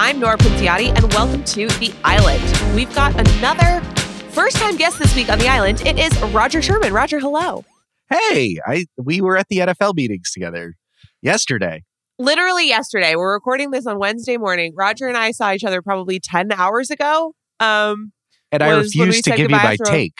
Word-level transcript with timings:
I'm 0.00 0.20
Nora 0.20 0.38
Princiotti, 0.38 0.94
and 0.96 1.12
welcome 1.12 1.42
to 1.42 1.66
The 1.80 1.92
Island. 2.04 2.40
We've 2.76 2.94
got 2.94 3.18
another 3.18 3.84
first 4.30 4.56
time 4.58 4.76
guest 4.76 5.00
this 5.00 5.12
week 5.16 5.28
on 5.28 5.40
The 5.40 5.48
Island. 5.48 5.80
It 5.84 5.98
is 5.98 6.16
Rodger 6.26 6.62
Sherman. 6.62 6.92
Rodger, 6.92 7.18
hello. 7.18 7.64
Hey, 8.08 8.58
I 8.64 8.86
we 8.96 9.20
were 9.20 9.36
at 9.36 9.48
the 9.48 9.58
NFL 9.58 9.96
meetings 9.96 10.30
together 10.30 10.76
yesterday. 11.20 11.82
Literally 12.16 12.68
yesterday. 12.68 13.16
We're 13.16 13.34
recording 13.34 13.72
this 13.72 13.88
on 13.88 13.98
Wednesday 13.98 14.36
morning. 14.36 14.72
Rodger 14.76 15.08
and 15.08 15.16
I 15.16 15.32
saw 15.32 15.52
each 15.52 15.64
other 15.64 15.82
probably 15.82 16.20
10 16.20 16.52
hours 16.52 16.92
ago. 16.92 17.34
Um, 17.58 18.12
And 18.52 18.62
I 18.62 18.76
was 18.76 18.94
when 18.94 19.08
we 19.08 19.16
refuse 19.16 19.22
to 19.22 19.30
give 19.30 19.40
you 19.40 19.48
my 19.48 19.76
through 19.78 19.86
take. 19.86 20.14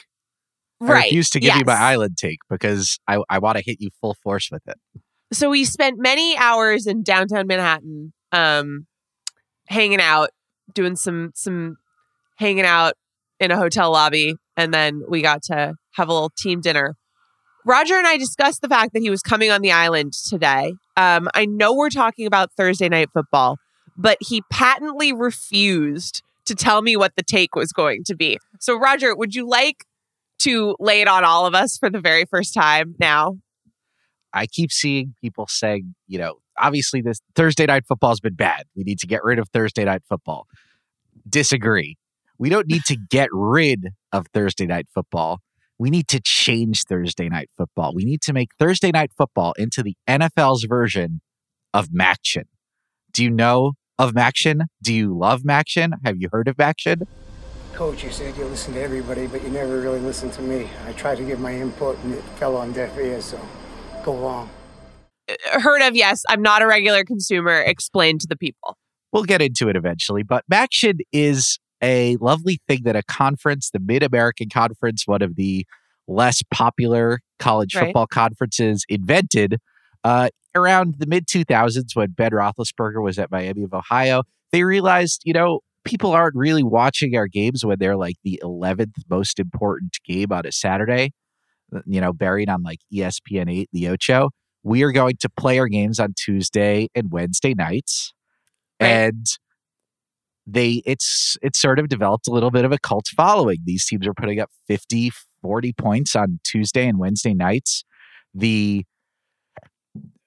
I 0.82 0.92
refuse 0.92 1.30
to 1.30 1.38
give 1.38 1.54
you 1.54 1.62
my 1.64 1.74
island 1.76 2.16
take 2.16 2.40
because 2.50 2.98
I, 3.06 3.22
I 3.30 3.38
want 3.38 3.58
to 3.58 3.62
hit 3.64 3.76
you 3.80 3.90
full 4.00 4.16
force 4.24 4.48
with 4.50 4.66
it. 4.66 4.76
So 5.32 5.50
we 5.50 5.64
spent 5.64 6.00
many 6.00 6.36
hours 6.36 6.88
in 6.88 7.04
downtown 7.04 7.46
Manhattan, 7.46 8.12
um, 8.32 8.88
hanging 9.68 10.00
out, 10.00 10.30
doing 10.74 10.96
some 10.96 11.32
some 11.34 11.76
hanging 12.36 12.64
out 12.64 12.94
in 13.40 13.50
a 13.50 13.56
hotel 13.56 13.92
lobby, 13.92 14.34
and 14.56 14.72
then 14.72 15.02
we 15.08 15.22
got 15.22 15.42
to 15.44 15.74
have 15.92 16.08
a 16.08 16.12
little 16.12 16.32
team 16.36 16.60
dinner. 16.60 16.96
Rodger 17.64 17.96
and 17.96 18.06
I 18.06 18.16
discussed 18.16 18.62
the 18.62 18.68
fact 18.68 18.94
that 18.94 19.00
he 19.00 19.10
was 19.10 19.20
coming 19.20 19.50
on 19.50 19.60
the 19.60 19.72
island 19.72 20.14
today. 20.14 20.72
Um, 20.96 21.28
I 21.34 21.44
know 21.44 21.74
we're 21.74 21.90
talking 21.90 22.26
about 22.26 22.50
Thursday 22.56 22.88
night 22.88 23.10
football, 23.12 23.58
but 23.96 24.16
he 24.20 24.42
patently 24.50 25.12
refused 25.12 26.22
to 26.46 26.54
tell 26.54 26.80
me 26.80 26.96
what 26.96 27.14
the 27.16 27.22
take 27.22 27.54
was 27.54 27.72
going 27.72 28.04
to 28.04 28.16
be. 28.16 28.38
So, 28.58 28.78
Rodger, 28.78 29.14
would 29.14 29.34
you 29.34 29.46
like 29.46 29.84
to 30.40 30.76
lay 30.80 31.02
it 31.02 31.08
on 31.08 31.24
all 31.24 31.46
of 31.46 31.54
us 31.54 31.76
for 31.76 31.90
the 31.90 32.00
very 32.00 32.24
first 32.24 32.54
time 32.54 32.94
now? 32.98 33.38
I 34.32 34.46
keep 34.46 34.72
seeing 34.72 35.14
people 35.20 35.46
saying, 35.48 35.94
you 36.06 36.18
know, 36.18 36.38
obviously 36.60 37.00
this 37.00 37.20
Thursday 37.34 37.66
night 37.66 37.84
football 37.86 38.10
has 38.10 38.20
been 38.20 38.34
bad. 38.34 38.64
We 38.76 38.84
need 38.84 38.98
to 39.00 39.06
get 39.06 39.24
rid 39.24 39.38
of 39.38 39.48
Thursday 39.48 39.84
night 39.84 40.02
football. 40.08 40.46
Disagree. 41.28 41.96
We 42.38 42.48
don't 42.48 42.66
need 42.66 42.84
to 42.84 42.96
get 43.10 43.28
rid 43.32 43.88
of 44.12 44.26
Thursday 44.32 44.66
night 44.66 44.86
football. 44.94 45.40
We 45.78 45.90
need 45.90 46.08
to 46.08 46.20
change 46.20 46.82
Thursday 46.88 47.28
night 47.28 47.50
football. 47.56 47.94
We 47.94 48.04
need 48.04 48.20
to 48.22 48.32
make 48.32 48.50
Thursday 48.58 48.90
night 48.90 49.12
football 49.16 49.52
into 49.58 49.82
the 49.82 49.94
NFL's 50.08 50.64
version 50.64 51.20
of 51.72 51.88
Maction. 51.88 52.44
Do 53.12 53.22
you 53.22 53.30
know 53.30 53.74
of 53.98 54.12
Maction? 54.12 54.62
Do 54.82 54.92
you 54.92 55.16
love 55.16 55.42
Maction? 55.42 55.92
Have 56.04 56.16
you 56.18 56.28
heard 56.32 56.48
of 56.48 56.56
Maction? 56.56 57.02
Coach, 57.74 58.02
you 58.02 58.10
said 58.10 58.36
you 58.36 58.44
listen 58.46 58.74
to 58.74 58.80
everybody, 58.80 59.28
but 59.28 59.42
you 59.44 59.50
never 59.50 59.80
really 59.80 60.00
listened 60.00 60.32
to 60.32 60.42
me. 60.42 60.68
I 60.86 60.92
tried 60.94 61.18
to 61.18 61.24
give 61.24 61.38
my 61.38 61.54
input 61.54 61.96
and 62.02 62.14
it 62.14 62.24
fell 62.36 62.56
on 62.56 62.72
deaf 62.72 62.98
ears, 62.98 63.26
so 63.26 63.40
go 64.02 64.16
wrong. 64.16 64.50
Heard 65.52 65.82
of 65.82 65.94
yes 65.96 66.24
i'm 66.28 66.42
not 66.42 66.62
a 66.62 66.66
regular 66.66 67.04
consumer 67.04 67.60
explain 67.60 68.18
to 68.18 68.26
the 68.28 68.36
people 68.36 68.76
we'll 69.12 69.24
get 69.24 69.42
into 69.42 69.68
it 69.68 69.76
eventually. 69.76 70.22
But 70.22 70.44
Maction 70.52 70.98
is 71.12 71.58
a 71.82 72.16
lovely 72.16 72.60
thing 72.68 72.80
that 72.84 72.96
a 72.96 73.02
conference, 73.02 73.70
the 73.70 73.80
Mid 73.80 74.02
American 74.02 74.48
Conference, 74.48 75.04
one 75.06 75.22
of 75.22 75.36
the 75.36 75.64
less 76.06 76.42
popular 76.50 77.20
college 77.38 77.74
Right. 77.74 77.86
football 77.86 78.06
conferences, 78.06 78.84
invented 78.88 79.58
uh, 80.04 80.28
around 80.54 80.96
the 80.98 81.06
mid 81.06 81.26
2000s 81.26 81.94
when 81.94 82.10
Ben 82.12 82.32
Roethlisberger 82.32 83.02
was 83.02 83.18
at 83.18 83.30
Miami 83.30 83.62
of 83.64 83.72
Ohio. 83.74 84.24
They 84.52 84.64
realized, 84.64 85.22
you 85.24 85.32
know, 85.32 85.60
people 85.84 86.12
aren't 86.12 86.34
really 86.34 86.62
watching 86.62 87.16
our 87.16 87.28
games 87.28 87.64
when 87.64 87.78
they're 87.78 87.96
like 87.96 88.16
the 88.24 88.40
11th 88.42 88.92
most 89.08 89.38
important 89.38 89.96
game 90.04 90.32
on 90.32 90.46
a 90.46 90.52
Saturday, 90.52 91.12
uh, 91.74 91.80
you 91.86 92.00
know, 92.00 92.12
buried 92.12 92.48
on 92.48 92.62
like 92.62 92.80
ESPN 92.92 93.50
8, 93.50 93.68
the 93.72 93.88
Ocho. 93.88 94.30
We 94.64 94.82
are 94.82 94.92
going 94.92 95.16
to 95.20 95.28
play 95.28 95.58
our 95.58 95.68
games 95.68 95.98
on 96.00 96.14
Tuesday 96.16 96.88
and 96.94 97.10
Wednesday 97.12 97.54
nights 97.54 98.12
Right. 98.80 98.88
and 98.88 99.26
they 100.46 100.82
it's 100.86 101.36
it's 101.42 101.60
sort 101.60 101.78
of 101.78 101.88
developed 101.88 102.26
a 102.28 102.30
little 102.30 102.50
bit 102.50 102.64
of 102.64 102.70
a 102.72 102.78
cult 102.78 103.06
following 103.08 103.58
these 103.64 103.84
teams 103.84 104.06
are 104.06 104.14
putting 104.14 104.38
up 104.40 104.50
50 104.68 105.10
40 105.42 105.72
points 105.74 106.14
on 106.16 106.38
tuesday 106.44 106.86
and 106.88 106.98
wednesday 106.98 107.34
nights 107.34 107.84
the 108.32 108.84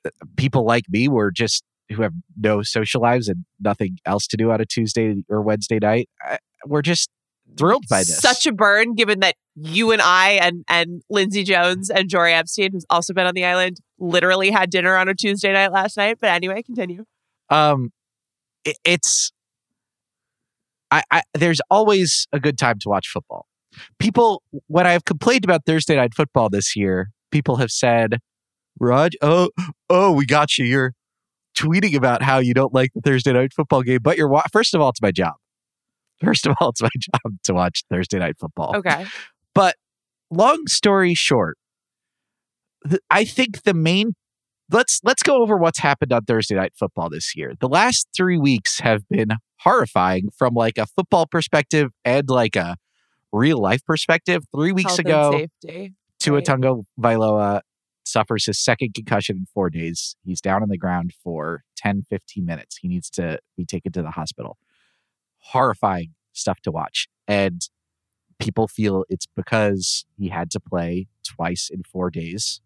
uh, 0.06 0.10
people 0.38 0.66
like 0.66 0.84
me 0.90 1.08
were 1.08 1.32
just 1.32 1.64
who 1.90 2.02
have 2.04 2.14
no 2.38 2.62
social 2.62 3.02
lives 3.02 3.28
and 3.30 3.46
nothing 3.60 3.98
else 4.06 4.28
to 4.28 4.38
do 4.38 4.52
on 4.52 4.62
a 4.62 4.66
tuesday 4.66 5.16
or 5.30 5.42
wednesday 5.42 5.80
night 5.82 6.10
I, 6.22 6.38
we're 6.66 6.82
just 6.84 7.10
thrilled 7.58 7.86
by 7.90 8.00
this. 8.00 8.18
such 8.20 8.46
a 8.46 8.52
burn 8.54 8.94
given 8.96 9.20
that 9.20 9.36
you 9.56 9.92
and 9.92 10.02
i 10.02 10.32
and 10.32 10.64
and 10.70 11.02
lindsay 11.10 11.44
jones 11.44 11.90
and 11.90 12.10
jori 12.10 12.32
epstein 12.34 12.72
who's 12.72 12.86
also 12.90 13.14
been 13.14 13.28
on 13.28 13.34
the 13.34 13.44
island 13.46 13.78
literally 14.00 14.50
had 14.50 14.70
dinner 14.70 14.96
on 14.96 15.08
a 15.10 15.14
tuesday 15.14 15.52
night 15.54 15.72
last 15.72 15.98
night. 15.98 16.18
But 16.20 16.32
anyway 16.32 16.64
continue. 16.64 17.06
Um 17.50 17.92
it, 18.66 18.78
it's 18.86 19.32
I, 20.90 21.04
I 21.12 21.22
there's 21.34 21.62
always 21.70 22.28
a 22.34 22.40
good 22.40 22.58
time 22.58 22.78
to 22.80 22.90
watch 22.90 23.08
football. 23.08 23.46
People 24.00 24.42
when 24.68 24.86
i've 24.88 25.06
complained 25.06 25.44
about 25.46 25.66
thursday 25.66 25.96
night 25.96 26.14
football 26.14 26.50
this 26.50 26.76
year 26.76 27.10
people 27.32 27.58
have 27.58 27.72
said 27.72 28.20
raj 28.80 29.14
oh 29.22 29.50
oh 29.90 30.12
we 30.12 30.26
got 30.26 30.58
you. 30.58 30.66
You're 30.66 30.94
tweeting 31.58 31.96
about 31.96 32.22
how 32.22 32.40
you 32.40 32.54
don't 32.54 32.74
like 32.74 32.92
the 32.94 33.02
thursday 33.02 33.34
night 33.34 33.54
football 33.54 33.82
game 33.84 34.00
but 34.02 34.18
you're 34.18 34.28
wa- 34.28 34.44
first 34.52 34.74
of 34.74 34.82
all 34.82 34.90
it's 34.90 35.02
my 35.02 35.12
job 35.12 35.34
first 36.24 36.46
of 36.46 36.56
all 36.60 36.70
it's 36.70 36.82
my 36.82 36.90
job 37.00 37.34
to 37.44 37.54
watch 37.54 37.84
thursday 37.90 38.20
night 38.20 38.36
football 38.40 38.76
okay 38.76 39.06
but 39.54 39.76
long 40.32 40.66
story 40.68 41.14
short, 41.14 41.58
th- 42.88 43.02
I 43.10 43.26
think 43.26 43.64
the 43.64 43.74
main 43.74 44.14
let's 44.72 45.02
let's 45.04 45.22
go 45.22 45.42
over 45.42 45.58
what's 45.58 45.80
happened 45.80 46.14
on 46.14 46.24
Thursday 46.24 46.56
night 46.56 46.74
football 46.78 47.10
this 47.10 47.36
year. 47.36 47.54
The 47.60 47.68
last 47.68 48.08
3 48.16 48.38
weeks 48.38 48.80
have 48.80 49.08
been 49.10 49.32
horrifying 49.60 50.30
from 50.36 50.54
like 50.54 50.78
a 50.78 50.88
football 50.88 51.28
perspective 51.28 51.92
and 52.04 52.30
like 52.30 52.56
a 52.56 52.78
real 53.32 53.60
life 53.60 53.86
perspective. 53.86 54.44
3 54.56 54.72
weeks 54.72 54.92
Health 54.92 55.00
ago, 55.00 55.32
safety 55.64 55.94
Tua. 56.20 56.42
Tungo 56.42 56.86
Vailoa 57.00 57.62
suffers 58.04 58.46
his 58.46 58.60
second 58.64 58.94
concussion 58.94 59.38
in 59.38 59.46
4 59.54 59.70
days. 59.70 60.16
He's 60.24 60.42
down 60.42 60.64
on 60.64 60.70
the 60.70 60.78
ground 60.78 61.14
for 61.24 61.64
10 61.76 62.06
15 62.10 62.46
minutes. 62.46 62.78
He 62.78 62.88
needs 62.88 63.10
to 63.12 63.40
be 63.58 63.66
taken 63.66 63.92
to 63.92 64.02
the 64.02 64.12
hospital. 64.12 64.58
Horrifying 65.42 66.14
stuff 66.34 66.62
to 66.62 66.72
watch. 66.72 67.08
And 67.28 67.62
people 68.40 68.68
feel 68.68 69.06
it's 69.10 69.28
because 69.36 70.06
he 70.18 70.30
had 70.30 70.50
to 70.52 70.60
play 70.60 71.08
twice 71.24 71.70
in 71.72 71.84
four 71.84 72.10
days 72.10 72.62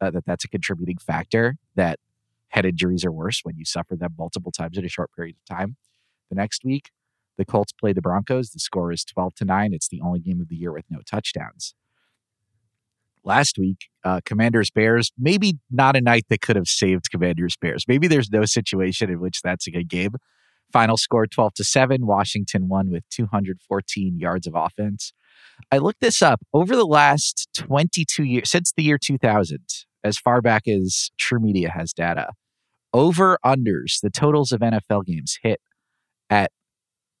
uh, 0.00 0.10
that 0.10 0.24
that's 0.26 0.44
a 0.44 0.48
contributing 0.48 0.98
factor 0.98 1.56
that 1.74 1.98
head 2.48 2.64
injuries 2.66 3.04
are 3.04 3.12
worse 3.12 3.40
when 3.42 3.56
you 3.56 3.64
suffer 3.64 3.96
them 3.96 4.14
multiple 4.18 4.52
times 4.52 4.78
in 4.78 4.84
a 4.84 4.88
short 4.88 5.10
period 5.16 5.36
of 5.36 5.56
time. 5.56 5.76
The 6.30 6.36
next 6.36 6.64
week, 6.64 6.90
the 7.36 7.44
Colts 7.44 7.72
play 7.72 7.92
the 7.92 8.02
Broncos. 8.02 8.50
The 8.50 8.60
score 8.60 8.92
is 8.92 9.04
12 9.04 9.34
to 9.36 9.44
9. 9.44 9.72
It's 9.72 9.88
the 9.88 10.00
only 10.00 10.20
game 10.20 10.40
of 10.40 10.48
the 10.48 10.56
year 10.56 10.72
with 10.72 10.84
no 10.90 11.00
touchdowns. 11.04 11.74
Last 13.24 13.58
week, 13.58 13.88
uh, 14.04 14.20
Commanders 14.24 14.70
Bears, 14.70 15.10
maybe 15.18 15.58
not 15.70 15.96
a 15.96 16.00
night 16.00 16.26
that 16.28 16.42
could 16.42 16.56
have 16.56 16.68
saved 16.68 17.10
Commanders 17.10 17.56
Bears. 17.56 17.86
Maybe 17.88 18.06
there's 18.06 18.30
no 18.30 18.44
situation 18.44 19.10
in 19.10 19.18
which 19.18 19.40
that's 19.42 19.66
a 19.66 19.70
good 19.70 19.88
game. 19.88 20.12
Final 20.72 20.96
score 20.96 21.26
12 21.26 21.54
to 21.54 21.64
7. 21.64 22.06
Washington 22.06 22.68
won 22.68 22.90
with 22.90 23.04
214 23.10 24.18
yards 24.18 24.46
of 24.46 24.54
offense. 24.54 25.12
I 25.70 25.78
looked 25.78 26.00
this 26.00 26.20
up 26.22 26.40
over 26.52 26.74
the 26.74 26.86
last 26.86 27.48
22 27.54 28.24
years, 28.24 28.50
since 28.50 28.72
the 28.76 28.82
year 28.82 28.98
2000, 28.98 29.60
as 30.02 30.18
far 30.18 30.40
back 30.40 30.66
as 30.66 31.10
TruMedia 31.20 31.70
has 31.70 31.92
data. 31.92 32.30
Over 32.92 33.38
unders, 33.44 34.00
the 34.02 34.10
totals 34.10 34.52
of 34.52 34.60
NFL 34.60 35.06
games 35.06 35.38
hit 35.42 35.60
at 36.30 36.50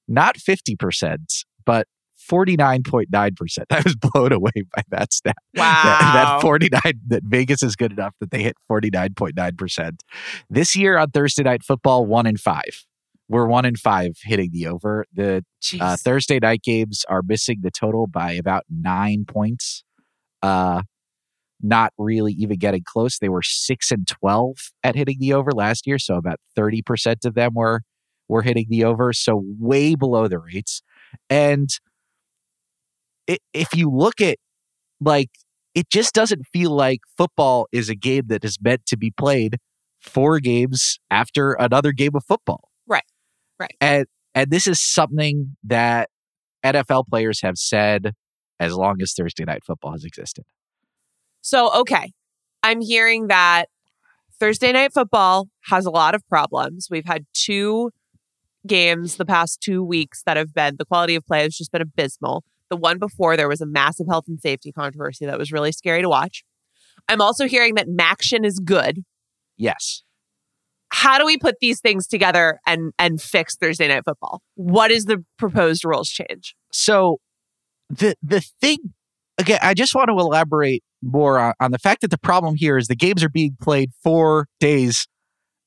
not 0.06 0.36
50%, 0.36 1.44
but 1.64 1.86
49.9%. 2.30 3.58
I 3.70 3.80
was 3.84 3.96
blown 3.96 4.32
away 4.32 4.52
by 4.74 4.82
that 4.90 5.12
stat. 5.12 5.36
Wow. 5.54 5.82
That, 5.82 6.12
that 6.14 6.42
49, 6.42 6.80
that 7.08 7.22
Vegas 7.24 7.62
is 7.62 7.76
good 7.76 7.92
enough 7.92 8.14
that 8.20 8.30
they 8.30 8.42
hit 8.42 8.56
49.9%. 8.70 9.96
This 10.48 10.76
year 10.76 10.96
on 10.96 11.10
Thursday 11.10 11.42
Night 11.42 11.62
Football, 11.62 12.06
one 12.06 12.26
in 12.26 12.36
five. 12.36 12.84
We're 13.28 13.46
one 13.46 13.64
in 13.64 13.76
five 13.76 14.12
hitting 14.22 14.50
the 14.52 14.66
over. 14.66 15.06
The 15.12 15.44
uh, 15.80 15.96
Thursday 15.96 16.38
night 16.38 16.62
games 16.62 17.04
are 17.08 17.22
missing 17.26 17.60
the 17.62 17.70
total 17.70 18.06
by 18.06 18.32
about 18.32 18.64
nine 18.68 19.24
points. 19.26 19.82
Uh, 20.42 20.82
not 21.62 21.92
really 21.96 22.34
even 22.34 22.58
getting 22.58 22.82
close. 22.84 23.18
They 23.18 23.30
were 23.30 23.42
six 23.42 23.90
and 23.90 24.06
twelve 24.06 24.56
at 24.82 24.94
hitting 24.94 25.16
the 25.18 25.32
over 25.32 25.52
last 25.52 25.86
year, 25.86 25.98
so 25.98 26.16
about 26.16 26.38
thirty 26.54 26.82
percent 26.82 27.24
of 27.24 27.34
them 27.34 27.52
were 27.54 27.80
were 28.28 28.42
hitting 28.42 28.66
the 28.68 28.84
over. 28.84 29.12
So 29.12 29.42
way 29.58 29.94
below 29.94 30.28
the 30.28 30.38
rates. 30.38 30.82
And 31.30 31.70
i 33.28 33.38
if 33.52 33.74
you 33.74 33.90
look 33.90 34.20
at 34.20 34.36
like, 35.00 35.30
it 35.74 35.88
just 35.90 36.14
doesn't 36.14 36.46
feel 36.52 36.70
like 36.70 37.00
football 37.16 37.66
is 37.72 37.88
a 37.88 37.94
game 37.94 38.24
that 38.28 38.44
is 38.44 38.58
meant 38.60 38.86
to 38.86 38.96
be 38.96 39.10
played 39.10 39.58
four 40.00 40.40
games 40.40 40.98
after 41.10 41.52
another 41.54 41.92
game 41.92 42.14
of 42.14 42.24
football. 42.24 42.68
Right. 43.58 43.74
And 43.80 44.06
and 44.34 44.50
this 44.50 44.66
is 44.66 44.80
something 44.80 45.56
that 45.64 46.10
NFL 46.64 47.06
players 47.08 47.40
have 47.42 47.56
said 47.56 48.12
as 48.58 48.74
long 48.74 48.96
as 49.00 49.12
Thursday 49.12 49.44
night 49.44 49.62
football 49.64 49.92
has 49.92 50.04
existed. 50.04 50.44
So, 51.40 51.72
okay. 51.80 52.12
I'm 52.62 52.80
hearing 52.80 53.26
that 53.28 53.66
Thursday 54.40 54.72
night 54.72 54.92
football 54.92 55.48
has 55.66 55.86
a 55.86 55.90
lot 55.90 56.14
of 56.14 56.26
problems. 56.28 56.88
We've 56.90 57.04
had 57.04 57.26
two 57.34 57.90
games 58.66 59.16
the 59.16 59.26
past 59.26 59.60
two 59.60 59.84
weeks 59.84 60.22
that 60.24 60.36
have 60.36 60.54
been 60.54 60.76
the 60.78 60.86
quality 60.86 61.14
of 61.14 61.26
play 61.26 61.42
has 61.42 61.56
just 61.56 61.70
been 61.70 61.82
abysmal. 61.82 62.42
The 62.70 62.76
one 62.76 62.98
before 62.98 63.36
there 63.36 63.48
was 63.48 63.60
a 63.60 63.66
massive 63.66 64.06
health 64.08 64.24
and 64.26 64.40
safety 64.40 64.72
controversy 64.72 65.26
that 65.26 65.38
was 65.38 65.52
really 65.52 65.70
scary 65.70 66.00
to 66.00 66.08
watch. 66.08 66.44
I'm 67.08 67.20
also 67.20 67.46
hearing 67.46 67.74
that 67.74 67.88
Maction 67.88 68.46
is 68.46 68.58
good. 68.58 69.04
Yes. 69.58 70.02
How 70.94 71.18
do 71.18 71.26
we 71.26 71.36
put 71.36 71.56
these 71.60 71.80
things 71.80 72.06
together 72.06 72.60
and 72.68 72.92
and 73.00 73.20
fix 73.20 73.56
Thursday 73.56 73.88
night 73.88 74.04
football? 74.04 74.42
What 74.54 74.92
is 74.92 75.06
the 75.06 75.24
proposed 75.38 75.84
rules 75.84 76.08
change? 76.08 76.54
So 76.72 77.18
the 77.90 78.14
the 78.22 78.40
thing 78.60 78.78
again, 79.36 79.58
I 79.60 79.74
just 79.74 79.96
want 79.96 80.08
to 80.08 80.12
elaborate 80.12 80.84
more 81.02 81.40
on, 81.40 81.54
on 81.58 81.72
the 81.72 81.80
fact 81.80 82.02
that 82.02 82.12
the 82.12 82.18
problem 82.18 82.54
here 82.54 82.78
is 82.78 82.86
the 82.86 82.94
games 82.94 83.24
are 83.24 83.28
being 83.28 83.56
played 83.60 83.90
four 84.04 84.46
days 84.60 85.08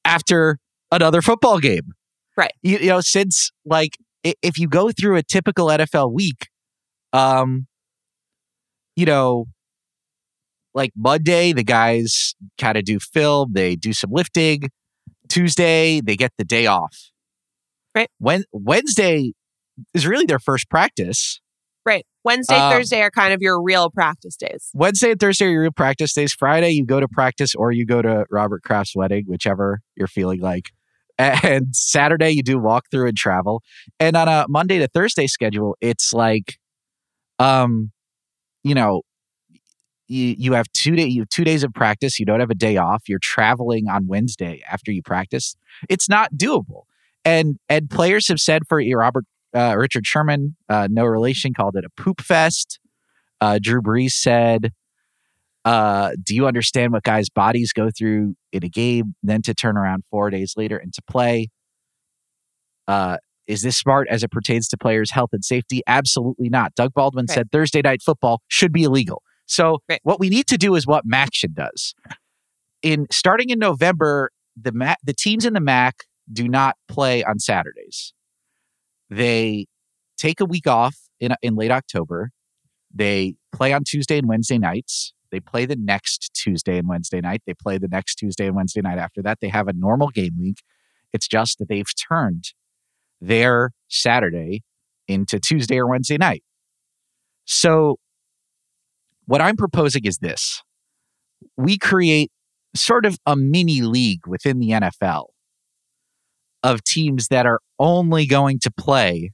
after 0.05 0.59
another 0.93 1.21
football 1.21 1.59
game. 1.59 1.91
Right. 2.37 2.53
You, 2.61 2.77
you 2.77 2.87
know, 2.87 3.01
since 3.01 3.51
like 3.65 3.97
if 4.23 4.57
you 4.57 4.69
go 4.69 4.91
through 4.91 5.17
a 5.17 5.23
typical 5.23 5.67
NFL 5.67 6.13
week, 6.13 6.47
um, 7.11 7.67
you 8.95 9.05
know, 9.05 9.47
like 10.73 10.91
Monday, 10.95 11.51
the 11.51 11.65
guys 11.65 12.33
kind 12.57 12.77
of 12.77 12.85
do 12.85 12.97
film, 12.97 13.51
they 13.51 13.75
do 13.75 13.91
some 13.91 14.11
lifting. 14.13 14.69
Tuesday, 15.27 16.01
they 16.01 16.15
get 16.15 16.31
the 16.37 16.43
day 16.45 16.67
off. 16.67 17.11
Right. 17.95 18.09
When 18.19 18.43
Wednesday 18.51 19.33
is 19.93 20.05
really 20.05 20.25
their 20.25 20.39
first 20.39 20.69
practice. 20.69 21.39
Right. 21.85 22.05
Wednesday, 22.23 22.55
Um, 22.55 22.73
Thursday 22.73 23.01
are 23.01 23.09
kind 23.11 23.33
of 23.33 23.41
your 23.41 23.61
real 23.61 23.89
practice 23.89 24.35
days. 24.35 24.69
Wednesday 24.73 25.11
and 25.11 25.19
Thursday 25.19 25.45
are 25.45 25.49
your 25.49 25.61
real 25.61 25.71
practice 25.71 26.13
days. 26.13 26.33
Friday, 26.33 26.71
you 26.71 26.85
go 26.85 26.99
to 26.99 27.07
practice 27.07 27.55
or 27.55 27.71
you 27.71 27.85
go 27.85 28.01
to 28.01 28.25
Robert 28.29 28.63
Kraft's 28.63 28.95
wedding, 28.95 29.23
whichever 29.27 29.79
you're 29.95 30.07
feeling 30.07 30.41
like. 30.41 30.65
And 31.19 31.75
Saturday, 31.75 32.29
you 32.31 32.43
do 32.43 32.57
walkthrough 32.57 33.07
and 33.09 33.17
travel. 33.17 33.63
And 33.99 34.15
on 34.15 34.27
a 34.27 34.45
Monday 34.47 34.77
to 34.77 34.87
Thursday 34.87 35.25
schedule, 35.25 35.75
it's 35.81 36.13
like, 36.13 36.59
um, 37.39 37.91
you 38.63 38.75
know, 38.75 39.01
you, 40.07 40.35
you 40.37 40.53
have 40.53 40.67
two 40.73 40.95
day 40.95 41.05
you 41.05 41.21
have 41.21 41.29
two 41.29 41.43
days 41.43 41.63
of 41.63 41.73
practice. 41.73 42.19
You 42.19 42.25
don't 42.25 42.39
have 42.39 42.49
a 42.49 42.55
day 42.55 42.77
off. 42.77 43.03
You're 43.07 43.19
traveling 43.21 43.87
on 43.89 44.07
Wednesday 44.07 44.61
after 44.71 44.91
you 44.91 45.01
practice. 45.03 45.55
It's 45.89 46.07
not 46.09 46.33
doable. 46.35 46.83
And 47.25 47.57
and 47.69 47.89
players 47.89 48.27
have 48.29 48.39
said 48.39 48.63
for 48.69 48.81
Robert 48.95 49.25
uh, 49.55 49.75
Richard 49.77 50.05
Sherman, 50.05 50.55
uh, 50.69 50.87
no 50.89 51.05
relation, 51.05 51.53
called 51.53 51.75
it 51.75 51.85
a 51.85 51.89
poop 52.01 52.21
fest. 52.21 52.79
Uh, 53.41 53.59
Drew 53.61 53.81
Brees 53.81 54.11
said, 54.11 54.71
uh, 55.65 56.11
"Do 56.23 56.35
you 56.35 56.47
understand 56.47 56.93
what 56.93 57.03
guys' 57.03 57.29
bodies 57.29 57.73
go 57.73 57.89
through 57.95 58.35
in 58.51 58.63
a 58.63 58.69
game, 58.69 59.15
then 59.23 59.41
to 59.43 59.53
turn 59.53 59.77
around 59.77 60.03
four 60.09 60.29
days 60.29 60.53
later 60.57 60.77
and 60.77 60.93
to 60.93 61.01
play? 61.09 61.49
Uh, 62.87 63.17
is 63.47 63.61
this 63.61 63.77
smart 63.77 64.07
as 64.09 64.23
it 64.23 64.31
pertains 64.31 64.67
to 64.69 64.77
players' 64.77 65.11
health 65.11 65.29
and 65.33 65.43
safety? 65.43 65.81
Absolutely 65.87 66.49
not." 66.49 66.73
Doug 66.75 66.93
Baldwin 66.93 67.25
Right. 67.29 67.35
said 67.35 67.51
Thursday 67.51 67.81
night 67.81 68.01
football 68.01 68.41
should 68.47 68.71
be 68.71 68.83
illegal. 68.83 69.21
So 69.47 69.79
Right. 69.89 69.99
what 70.03 70.19
we 70.19 70.29
need 70.29 70.47
to 70.47 70.57
do 70.57 70.75
is 70.75 70.85
what 70.85 71.07
Maction 71.07 71.53
does. 71.53 71.95
In 72.83 73.07
starting 73.11 73.49
in 73.49 73.59
November, 73.59 74.29
the 74.55 74.71
Ma- 74.71 74.95
the 75.03 75.13
teams 75.13 75.45
in 75.45 75.53
the 75.53 75.59
MAC 75.59 76.03
do 76.31 76.47
not 76.47 76.75
play 76.87 77.23
on 77.23 77.39
Saturdays. 77.39 78.13
They 79.09 79.65
take 80.17 80.39
a 80.41 80.45
week 80.45 80.67
off 80.67 80.97
in 81.19 81.33
in 81.41 81.55
late 81.55 81.71
October. 81.71 82.31
They 82.93 83.35
play 83.51 83.73
on 83.73 83.83
Tuesday 83.83 84.17
and 84.17 84.27
Wednesday 84.27 84.57
nights. 84.57 85.13
They 85.31 85.39
play 85.39 85.65
the 85.65 85.75
next 85.75 86.31
Tuesday 86.33 86.77
and 86.77 86.87
Wednesday 86.87 87.19
night. 87.21 87.41
They 87.45 87.53
play 87.53 87.77
the 87.77 87.87
next 87.89 88.15
Tuesday 88.15 88.47
and 88.47 88.55
Wednesday 88.55 88.81
night 88.81 88.97
after 88.97 89.21
that. 89.23 89.39
They 89.41 89.49
have 89.49 89.67
a 89.67 89.73
normal 89.73 90.09
game 90.09 90.37
week. 90.39 90.61
It's 91.13 91.27
just 91.27 91.59
that 91.59 91.67
they've 91.69 91.89
turned 92.09 92.53
their 93.19 93.71
Saturday 93.87 94.63
into 95.07 95.39
Tuesday 95.39 95.77
or 95.79 95.87
Wednesday 95.87 96.17
night. 96.17 96.43
So, 97.45 97.97
what 99.27 99.41
I'm 99.41 99.55
proposing 99.55 100.05
is 100.05 100.17
this 100.17 100.63
we 101.55 101.77
create 101.77 102.31
sort 102.75 103.05
of 103.05 103.17
a 103.25 103.35
mini 103.35 103.81
league 103.81 104.25
within 104.27 104.59
the 104.59 104.69
NFL 104.71 105.25
of 106.63 106.83
teams 106.83 107.27
that 107.27 107.45
are 107.45 107.59
only 107.79 108.25
going 108.25 108.59
to 108.59 108.71
play 108.71 109.31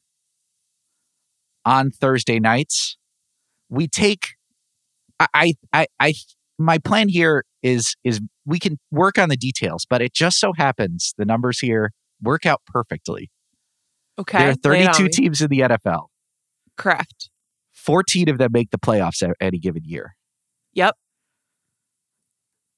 on 1.66 1.92
Thursday 1.92 2.40
nights. 2.40 2.98
We 3.70 3.88
take 3.88 4.30
I 5.20 5.54
I 5.72 5.88
I, 6.00 6.14
my 6.58 6.78
plan 6.78 7.10
here 7.10 7.46
is 7.62 7.96
is 8.04 8.22
we 8.46 8.60
can 8.60 8.78
work 8.92 9.18
on 9.18 9.30
the 9.30 9.38
details, 9.38 9.86
but 9.90 10.02
it 10.02 10.14
just 10.14 10.40
so 10.40 10.54
happens 10.54 11.14
the 11.18 11.26
numbers 11.26 11.60
here 11.60 11.92
work 12.22 12.46
out 12.46 12.62
perfectly. 12.68 13.30
Okay. 14.20 14.38
There 14.62 14.72
are 14.72 14.76
lay 14.76 14.84
it 14.84 14.88
on 14.90 14.94
32 14.94 15.10
teams 15.10 15.42
in 15.42 15.50
the 15.50 15.60
NFL. 15.60 16.08
Correct. 16.78 17.30
14 17.74 18.30
of 18.30 18.38
them 18.38 18.51
make 18.53 18.72
the 18.72 18.77
playoffs 18.77 19.22
any 19.39 19.60
given 19.60 19.84
year. 19.86 20.15
Yep. 20.74 20.96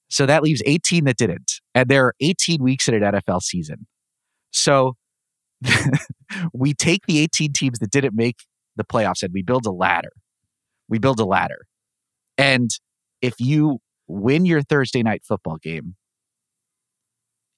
So 0.08 0.26
that 0.26 0.42
leaves 0.42 0.62
18 0.66 1.04
that 1.04 1.16
didn't. 1.16 1.60
And 1.74 1.88
there 1.88 2.06
are 2.06 2.14
18 2.20 2.62
weeks 2.62 2.88
in 2.88 2.94
an 2.94 3.02
NFL 3.02 3.42
season. 3.42 3.86
So 4.52 4.94
we 6.52 6.74
take 6.74 7.06
the 7.06 7.18
18 7.18 7.52
teams 7.52 7.78
that 7.80 7.90
didn't 7.90 8.14
make 8.14 8.36
the 8.76 8.84
playoffs 8.84 9.22
and 9.22 9.32
we 9.32 9.42
build 9.42 9.66
a 9.66 9.72
ladder. 9.72 10.12
We 10.88 10.98
build 10.98 11.18
a 11.18 11.24
ladder. 11.24 11.66
And 12.38 12.70
if 13.22 13.34
you 13.40 13.78
win 14.06 14.44
your 14.44 14.62
Thursday 14.62 15.02
night 15.02 15.22
football 15.26 15.56
game, 15.56 15.96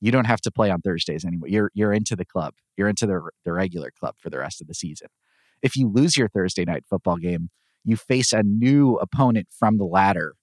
you 0.00 0.12
don't 0.12 0.26
have 0.26 0.40
to 0.42 0.50
play 0.50 0.70
on 0.70 0.80
Thursdays 0.80 1.24
anymore. 1.24 1.48
You're 1.48 1.70
you're 1.74 1.92
into 1.92 2.14
the 2.14 2.24
club. 2.24 2.54
You're 2.76 2.88
into 2.88 3.06
the 3.06 3.20
the 3.44 3.52
regular 3.52 3.90
club 3.90 4.14
for 4.18 4.30
the 4.30 4.38
rest 4.38 4.60
of 4.60 4.68
the 4.68 4.74
season. 4.74 5.08
If 5.62 5.76
you 5.76 5.88
lose 5.88 6.16
your 6.16 6.28
Thursday 6.28 6.64
night 6.64 6.84
football 6.88 7.16
game, 7.16 7.50
you 7.84 7.96
face 7.96 8.32
a 8.32 8.42
new 8.42 8.96
opponent 8.96 9.48
from 9.56 9.78
the 9.78 9.84
ladder 9.84 10.34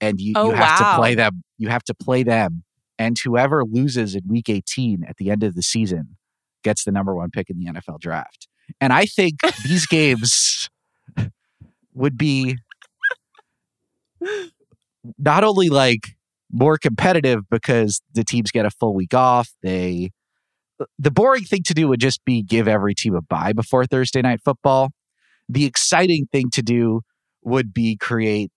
and 0.00 0.20
you, 0.20 0.34
Oh, 0.36 0.50
you 0.50 0.54
have 0.56 0.78
wow. 0.80 0.90
to 0.92 0.96
play 0.96 1.14
them 1.14 1.42
you 1.58 1.68
have 1.68 1.84
to 1.84 1.94
play 1.94 2.22
them 2.22 2.64
and 2.98 3.18
whoever 3.18 3.64
loses 3.64 4.14
in 4.14 4.22
week 4.28 4.48
18 4.48 5.04
at 5.08 5.16
the 5.16 5.30
end 5.30 5.42
of 5.42 5.54
the 5.54 5.62
season 5.62 6.16
gets 6.64 6.84
the 6.84 6.92
number 6.92 7.14
one 7.14 7.30
pick 7.30 7.48
in 7.50 7.58
the 7.58 7.66
nfl 7.66 7.98
draft 8.00 8.48
and 8.80 8.92
i 8.92 9.04
think 9.04 9.36
these 9.64 9.86
games 9.86 10.68
would 11.94 12.16
be 12.18 12.56
not 15.18 15.44
only 15.44 15.68
like 15.68 16.16
more 16.50 16.78
competitive 16.78 17.48
because 17.50 18.00
the 18.14 18.24
teams 18.24 18.50
get 18.50 18.66
a 18.66 18.70
full 18.70 18.94
week 18.94 19.14
off. 19.14 19.50
They 19.62 20.10
the 20.98 21.10
boring 21.10 21.44
thing 21.44 21.62
to 21.66 21.74
do 21.74 21.88
would 21.88 22.00
just 22.00 22.24
be 22.24 22.42
give 22.42 22.68
every 22.68 22.94
team 22.94 23.14
a 23.14 23.22
bye 23.22 23.52
before 23.52 23.86
Thursday 23.86 24.22
night 24.22 24.40
football. 24.44 24.90
The 25.48 25.64
exciting 25.64 26.26
thing 26.32 26.50
to 26.50 26.62
do 26.62 27.02
would 27.42 27.74
be 27.74 27.96
create 27.96 28.50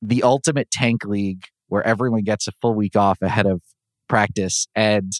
the 0.00 0.22
ultimate 0.22 0.70
tank 0.70 1.04
league 1.04 1.44
where 1.68 1.86
everyone 1.86 2.22
gets 2.22 2.48
a 2.48 2.52
full 2.60 2.74
week 2.74 2.96
off 2.96 3.18
ahead 3.22 3.46
of 3.46 3.62
practice 4.08 4.66
and 4.74 5.12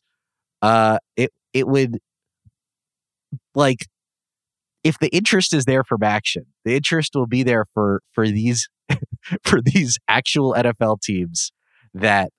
uh 0.61 0.99
it 1.17 1.31
it 1.55 1.67
would 1.67 1.99
like 3.55 3.87
if 4.85 4.99
the 4.99 5.09
interest 5.09 5.55
is 5.55 5.65
there 5.65 5.85
from 5.85 6.01
Maction 6.01 6.45
the 6.65 6.75
interest 6.75 7.13
will 7.15 7.29
be 7.29 7.43
there 7.43 7.65
for 7.73 8.03
for 8.13 8.29
these 8.29 8.69
for 9.45 9.63
these 9.63 9.99
actual 10.09 10.53
NFL 10.55 11.01
teams 11.01 11.53
that 11.95 12.31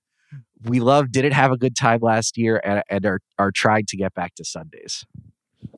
we 0.65 0.79
love 0.79 1.11
didn't 1.11 1.33
have 1.33 1.51
a 1.51 1.57
good 1.57 1.75
time 1.75 1.99
last 2.01 2.37
year 2.37 2.61
and, 2.63 2.83
and 2.89 3.05
are 3.05 3.19
are 3.37 3.51
trying 3.51 3.85
to 3.87 3.97
get 3.97 4.13
back 4.13 4.35
to 4.35 4.45
Sundays. 4.45 5.05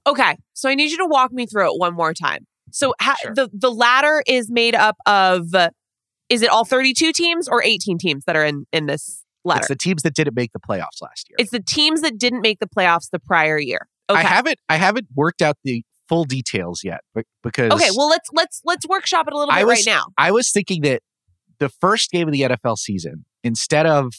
Okay, 0.07 0.37
so 0.53 0.69
I 0.69 0.75
need 0.75 0.91
you 0.91 0.97
to 0.97 1.05
walk 1.07 1.31
me 1.31 1.45
through 1.45 1.73
it 1.73 1.79
one 1.79 1.93
more 1.95 2.13
time. 2.13 2.45
So 2.71 2.93
ha- 2.99 3.15
Sure. 3.21 3.33
the 3.33 3.49
the 3.53 3.71
ladder 3.71 4.21
is 4.27 4.51
made 4.51 4.75
up 4.75 4.97
of 5.05 5.47
is 6.29 6.41
it 6.41 6.49
all 6.49 6.65
32 6.65 7.11
teams 7.13 7.47
or 7.47 7.63
18 7.63 7.97
teams 7.97 8.23
that 8.25 8.35
are 8.35 8.45
in 8.45 8.65
in 8.71 8.85
this 8.87 9.23
ladder? 9.43 9.59
It's 9.59 9.67
the 9.69 9.75
teams 9.75 10.03
that 10.03 10.13
didn't 10.13 10.35
make 10.35 10.51
the 10.53 10.59
playoffs 10.59 11.01
last 11.01 11.29
year. 11.29 11.35
It's 11.39 11.51
the 11.51 11.61
teams 11.61 12.01
that 12.01 12.17
didn't 12.17 12.41
make 12.41 12.59
the 12.59 12.67
playoffs 12.67 13.09
the 13.11 13.19
prior 13.19 13.59
year. 13.59 13.87
Okay. 14.09 14.19
I 14.19 14.23
haven't 14.23 14.59
I 14.69 14.75
haven't 14.77 15.07
worked 15.15 15.41
out 15.41 15.57
the 15.63 15.83
full 16.07 16.23
details 16.23 16.83
yet 16.83 17.01
but 17.15 17.25
because 17.41 17.71
okay, 17.71 17.89
well 17.95 18.07
let's 18.07 18.29
let's 18.31 18.61
let's 18.63 18.87
workshop 18.87 19.27
it 19.27 19.33
a 19.33 19.37
little 19.37 19.53
bit 19.53 19.65
was- 19.65 19.79
right 19.79 19.85
now. 19.87 20.05
I 20.17 20.31
was 20.31 20.51
thinking 20.51 20.81
that 20.83 21.01
the 21.57 21.69
first 21.69 22.11
game 22.11 22.27
of 22.27 22.33
the 22.33 22.41
NFL 22.41 22.77
season, 22.77 23.25
instead 23.43 23.85
of 23.85 24.13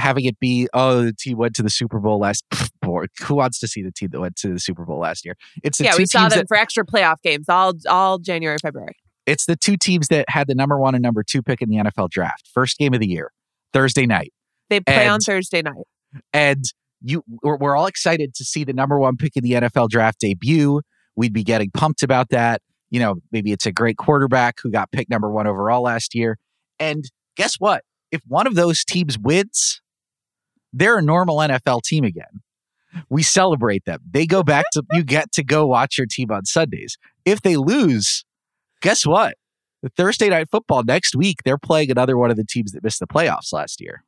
having 0.00 0.24
it 0.24 0.38
be, 0.40 0.68
oh, 0.74 1.04
the 1.04 1.12
team 1.12 1.38
went 1.38 1.54
to 1.56 1.62
the 1.62 1.70
Super 1.70 1.98
Bowl 2.00 2.18
last 2.18 2.44
who 2.84 3.34
wants 3.34 3.58
to 3.60 3.68
see 3.68 3.82
the 3.82 3.92
team 3.92 4.08
that 4.12 4.20
went 4.20 4.36
to 4.36 4.52
the 4.52 4.58
Super 4.58 4.84
Bowl 4.84 4.98
last 4.98 5.24
year? 5.24 5.36
It's 5.62 5.78
the 5.78 5.84
Yeah, 5.84 5.96
we 5.96 6.06
saw 6.06 6.28
them 6.28 6.38
that 6.40 6.48
for 6.48 6.56
extra 6.56 6.84
playoff 6.84 7.22
games 7.22 7.48
all 7.48 7.74
all 7.88 8.18
January, 8.18 8.56
February. 8.60 8.96
it's 9.26 9.46
the 9.46 9.56
two 9.56 9.76
teams 9.76 10.08
that 10.08 10.24
had 10.28 10.48
the 10.48 10.54
number 10.54 10.78
one 10.78 10.94
and 10.94 11.02
number 11.02 11.22
two 11.22 11.42
pick 11.42 11.62
in 11.62 11.68
the 11.68 11.76
NFL 11.76 12.10
draft. 12.10 12.48
First 12.52 12.78
game 12.78 12.94
of 12.94 13.00
the 13.00 13.08
year, 13.08 13.30
Thursday 13.72 14.06
night. 14.06 14.32
They 14.68 14.80
play 14.80 15.08
on 15.08 15.20
Thursday 15.20 15.62
night. 15.62 15.84
And 16.32 16.64
you 17.02 17.22
we're, 17.42 17.56
we're 17.56 17.76
all 17.76 17.86
excited 17.86 18.34
to 18.34 18.44
see 18.44 18.64
the 18.64 18.72
number 18.72 18.98
one 18.98 19.16
pick 19.16 19.36
in 19.36 19.44
the 19.44 19.52
NFL 19.52 19.88
draft 19.88 20.20
debut. 20.20 20.80
We'd 21.16 21.32
be 21.32 21.44
getting 21.44 21.70
pumped 21.70 22.02
about 22.02 22.30
that. 22.30 22.62
You 22.90 23.00
know, 23.00 23.16
maybe 23.30 23.52
it's 23.52 23.66
a 23.66 23.72
great 23.72 23.96
quarterback 23.96 24.58
who 24.62 24.70
got 24.70 24.90
picked 24.90 25.10
number 25.10 25.30
one 25.30 25.46
overall 25.46 25.82
last 25.82 26.14
year. 26.14 26.38
And 26.78 27.04
guess 27.36 27.56
what? 27.58 27.84
If 28.10 28.20
one 28.26 28.46
of 28.46 28.54
those 28.54 28.84
teams 28.84 29.18
wins, 29.18 29.80
they're 30.72 30.98
a 30.98 31.02
normal 31.02 31.38
NFL 31.38 31.82
team 31.82 32.04
again. 32.04 32.40
We 33.08 33.22
celebrate 33.22 33.84
them. 33.84 34.00
They 34.10 34.26
go 34.26 34.42
back 34.42 34.64
to 34.72 34.82
you 34.92 35.04
get 35.04 35.30
to 35.32 35.44
go 35.44 35.66
watch 35.66 35.96
your 35.96 36.06
team 36.08 36.30
on 36.30 36.44
Sundays. 36.44 36.98
If 37.24 37.42
they 37.42 37.56
lose, 37.56 38.24
guess 38.80 39.06
what? 39.06 39.36
The 39.82 39.90
Thursday 39.90 40.28
night 40.28 40.48
football 40.50 40.82
next 40.82 41.14
week, 41.14 41.38
they're 41.44 41.58
playing 41.58 41.90
another 41.90 42.18
one 42.18 42.30
of 42.30 42.36
the 42.36 42.44
teams 42.44 42.72
that 42.72 42.82
missed 42.82 42.98
the 42.98 43.06
playoffs 43.06 43.52
last 43.52 43.80
year. 43.80 44.02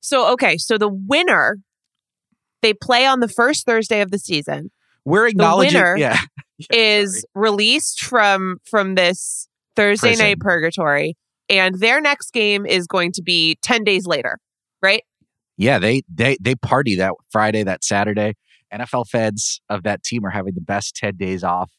So 0.00 0.30
okay, 0.32 0.58
so 0.58 0.78
the 0.78 0.88
winner 0.88 1.58
they 2.60 2.74
play 2.74 3.06
on 3.06 3.20
the 3.20 3.28
first 3.28 3.66
Thursday 3.66 4.00
of 4.00 4.10
the 4.10 4.18
season 4.18 4.70
We're 5.04 5.28
acknowledging, 5.28 5.74
winner 5.74 5.96
yeah, 5.96 6.18
is 6.72 7.24
released 7.34 8.04
from 8.04 8.58
from 8.64 8.94
this 8.96 9.48
Thursday 9.76 10.10
Prison. 10.10 10.26
night 10.26 10.40
purgatory 10.40 11.16
and 11.48 11.78
their 11.78 12.00
next 12.00 12.32
game 12.32 12.66
is 12.66 12.86
going 12.86 13.12
to 13.12 13.22
be 13.22 13.56
10 13.62 13.84
days 13.84 14.06
later, 14.06 14.38
right? 14.82 15.02
Yeah, 15.58 15.78
they 15.78 16.02
they 16.12 16.38
they 16.40 16.54
party 16.54 16.96
that 16.96 17.12
Friday, 17.30 17.62
that 17.64 17.84
Saturday. 17.84 18.34
NFL 18.72 19.08
fans 19.08 19.60
of 19.68 19.82
that 19.82 20.02
team 20.02 20.24
are 20.24 20.30
having 20.30 20.54
the 20.54 20.60
best 20.60 20.96
ten 20.96 21.16
days 21.16 21.44
off 21.44 21.70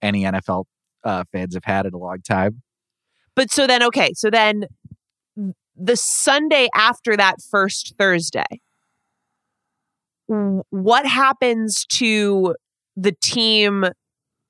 any 0.00 0.22
NFL 0.22 0.64
uh, 1.04 1.24
fans 1.32 1.54
have 1.54 1.64
had 1.64 1.86
in 1.86 1.94
a 1.94 1.98
long 1.98 2.18
time. 2.26 2.62
But 3.34 3.50
so 3.50 3.66
then 3.66 3.82
okay, 3.82 4.12
so 4.14 4.30
then 4.30 4.64
the 5.76 5.96
Sunday 5.96 6.68
after 6.74 7.16
that 7.16 7.36
first 7.50 7.94
Thursday 7.98 8.60
what 10.26 11.06
happens 11.06 11.86
to 11.86 12.54
the 12.96 13.14
team 13.22 13.84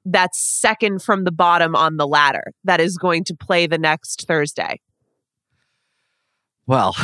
that's 0.05 0.39
second 0.41 1.03
from 1.03 1.25
the 1.25 1.33
bottom 1.33 1.75
on 1.75 1.97
the 1.97 2.07
ladder 2.07 2.53
that 2.65 2.81
is 2.81 2.97
going 2.97 3.25
to 3.25 3.35
play 3.35 3.67
the 3.67 3.79
next 3.79 4.27
Thursday? 4.27 4.81
Well, 6.67 6.97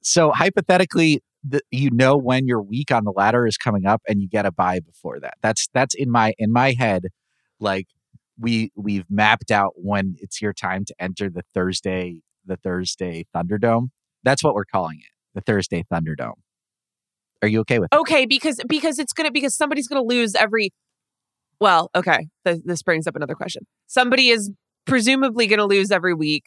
so 0.00 0.32
hypothetically, 0.32 1.22
the, 1.42 1.60
you 1.70 1.90
know 1.90 2.16
when 2.16 2.46
your 2.46 2.62
week 2.62 2.90
on 2.90 3.04
the 3.04 3.12
ladder 3.12 3.46
is 3.46 3.56
coming 3.56 3.86
up, 3.86 4.02
and 4.08 4.20
you 4.20 4.28
get 4.28 4.46
a 4.46 4.52
bye 4.52 4.80
before 4.80 5.20
that. 5.20 5.34
That's 5.42 5.68
that's 5.74 5.94
in 5.94 6.10
my 6.10 6.34
in 6.38 6.52
my 6.52 6.72
head. 6.72 7.06
Like 7.60 7.86
we 8.38 8.70
we've 8.74 9.04
mapped 9.10 9.50
out 9.50 9.74
when 9.76 10.16
it's 10.20 10.40
your 10.40 10.52
time 10.52 10.84
to 10.86 10.94
enter 10.98 11.30
the 11.30 11.42
Thursday 11.54 12.16
the 12.46 12.56
Thursday 12.56 13.26
Thunderdome. 13.34 13.88
That's 14.22 14.42
what 14.42 14.54
we're 14.54 14.64
calling 14.64 14.98
it, 14.98 15.10
the 15.34 15.40
Thursday 15.40 15.84
Thunderdome. 15.92 16.34
Are 17.42 17.48
you 17.48 17.60
okay 17.60 17.78
with? 17.78 17.90
that? 17.90 18.00
Okay, 18.00 18.26
because 18.26 18.60
because 18.66 18.98
it's 18.98 19.12
gonna 19.12 19.30
because 19.30 19.54
somebody's 19.54 19.88
gonna 19.88 20.02
lose 20.02 20.34
every. 20.34 20.72
Well, 21.60 21.90
okay, 21.94 22.28
th- 22.44 22.62
this 22.64 22.82
brings 22.82 23.06
up 23.06 23.16
another 23.16 23.34
question. 23.34 23.66
Somebody 23.86 24.30
is 24.30 24.50
presumably 24.86 25.46
gonna 25.46 25.66
lose 25.66 25.90
every 25.90 26.14
week, 26.14 26.44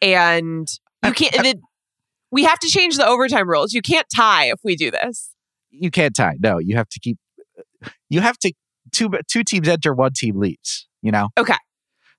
and 0.00 0.68
you 1.04 1.12
can't. 1.12 1.60
We 2.30 2.44
have 2.44 2.58
to 2.60 2.68
change 2.68 2.96
the 2.96 3.06
overtime 3.06 3.48
rules. 3.48 3.72
You 3.72 3.82
can't 3.82 4.06
tie 4.14 4.46
if 4.46 4.60
we 4.64 4.76
do 4.76 4.90
this. 4.90 5.30
You 5.70 5.90
can't 5.90 6.14
tie. 6.14 6.36
No, 6.40 6.58
you 6.58 6.76
have 6.76 6.88
to 6.88 7.00
keep. 7.00 7.18
You 8.08 8.20
have 8.20 8.38
to 8.38 8.52
two 8.92 9.10
two 9.30 9.44
teams 9.44 9.68
enter, 9.68 9.94
one 9.94 10.12
team 10.14 10.38
leaves. 10.38 10.86
You 11.02 11.12
know. 11.12 11.28
Okay. 11.38 11.56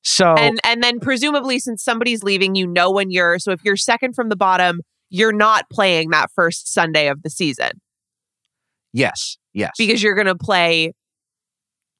So 0.01 0.35
And 0.35 0.59
and 0.63 0.81
then 0.83 0.99
presumably, 0.99 1.59
since 1.59 1.83
somebody's 1.83 2.23
leaving, 2.23 2.55
you 2.55 2.67
know 2.67 2.91
when 2.91 3.11
you're. 3.11 3.39
So 3.39 3.51
if 3.51 3.63
you're 3.63 3.77
second 3.77 4.13
from 4.13 4.29
the 4.29 4.35
bottom, 4.35 4.81
you're 5.09 5.33
not 5.33 5.69
playing 5.69 6.09
that 6.11 6.29
first 6.33 6.71
Sunday 6.71 7.07
of 7.07 7.21
the 7.23 7.29
season 7.29 7.71
yes, 8.93 9.37
yes. 9.53 9.71
because 9.77 10.01
you're 10.01 10.15
gonna 10.15 10.35
play 10.35 10.93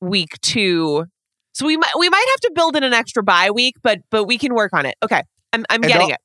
week 0.02 0.40
two. 0.42 1.06
So 1.54 1.66
we 1.66 1.78
might 1.78 1.92
we 1.98 2.10
might 2.10 2.26
have 2.32 2.40
to 2.42 2.52
build 2.54 2.76
in 2.76 2.84
an 2.84 2.94
extra 2.94 3.24
bye 3.24 3.52
week, 3.52 3.76
but 3.82 4.00
but 4.12 4.26
we 4.26 4.38
can 4.38 4.54
work 4.54 4.72
on 4.74 4.86
it. 4.86 4.96
Okay, 5.04 5.22
I'm 5.54 5.66
I'm 5.70 5.84
And 5.84 5.92
getting 5.92 6.10
it. 6.10 6.20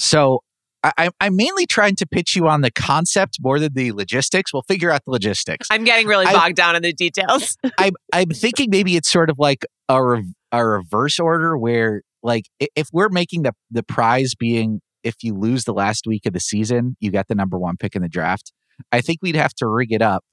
So 0.00 0.40
I, 0.82 0.92
I'm- 0.96 1.12
I'm 1.20 1.36
mainly 1.36 1.66
trying 1.66 1.94
to 1.96 2.06
pitch 2.06 2.34
you 2.34 2.48
on 2.48 2.62
the 2.62 2.70
concept 2.70 3.36
more 3.40 3.58
than 3.60 3.74
the 3.74 3.92
logistics. 3.92 4.52
We'll 4.52 4.62
figure 4.62 4.90
out 4.90 5.04
the 5.04 5.10
logistics. 5.10 5.68
I'm 5.70 5.84
getting 5.84 6.06
really 6.06 6.26
I- 6.26 6.32
bogged 6.32 6.56
down 6.56 6.74
in 6.76 6.82
the 6.82 6.92
details. 6.92 7.56
I'm 7.78 7.94
I'm 8.12 8.30
thinking 8.30 8.70
maybe 8.70 8.96
it's 8.96 9.10
sort 9.10 9.30
of 9.30 9.38
like 9.38 9.64
a 9.88 10.02
rev- 10.02 10.24
a 10.52 10.66
reverse 10.66 11.18
order 11.20 11.56
where 11.56 12.02
like 12.22 12.44
if 12.58 12.88
we're 12.92 13.08
making 13.10 13.42
the 13.42 13.52
the 13.70 13.82
prize 13.82 14.34
being 14.34 14.80
if 15.04 15.16
you 15.22 15.34
lose 15.34 15.64
the 15.64 15.72
last 15.72 16.06
week 16.06 16.26
of 16.26 16.32
the 16.32 16.40
season, 16.40 16.96
you 17.00 17.10
get 17.10 17.28
the 17.28 17.34
number 17.34 17.58
one 17.58 17.76
pick 17.76 17.94
in 17.96 18.02
the 18.02 18.08
draft. 18.08 18.52
I 18.92 19.00
think 19.00 19.18
we'd 19.22 19.36
have 19.36 19.54
to 19.54 19.66
rig 19.66 19.92
it 19.92 20.02
up 20.02 20.24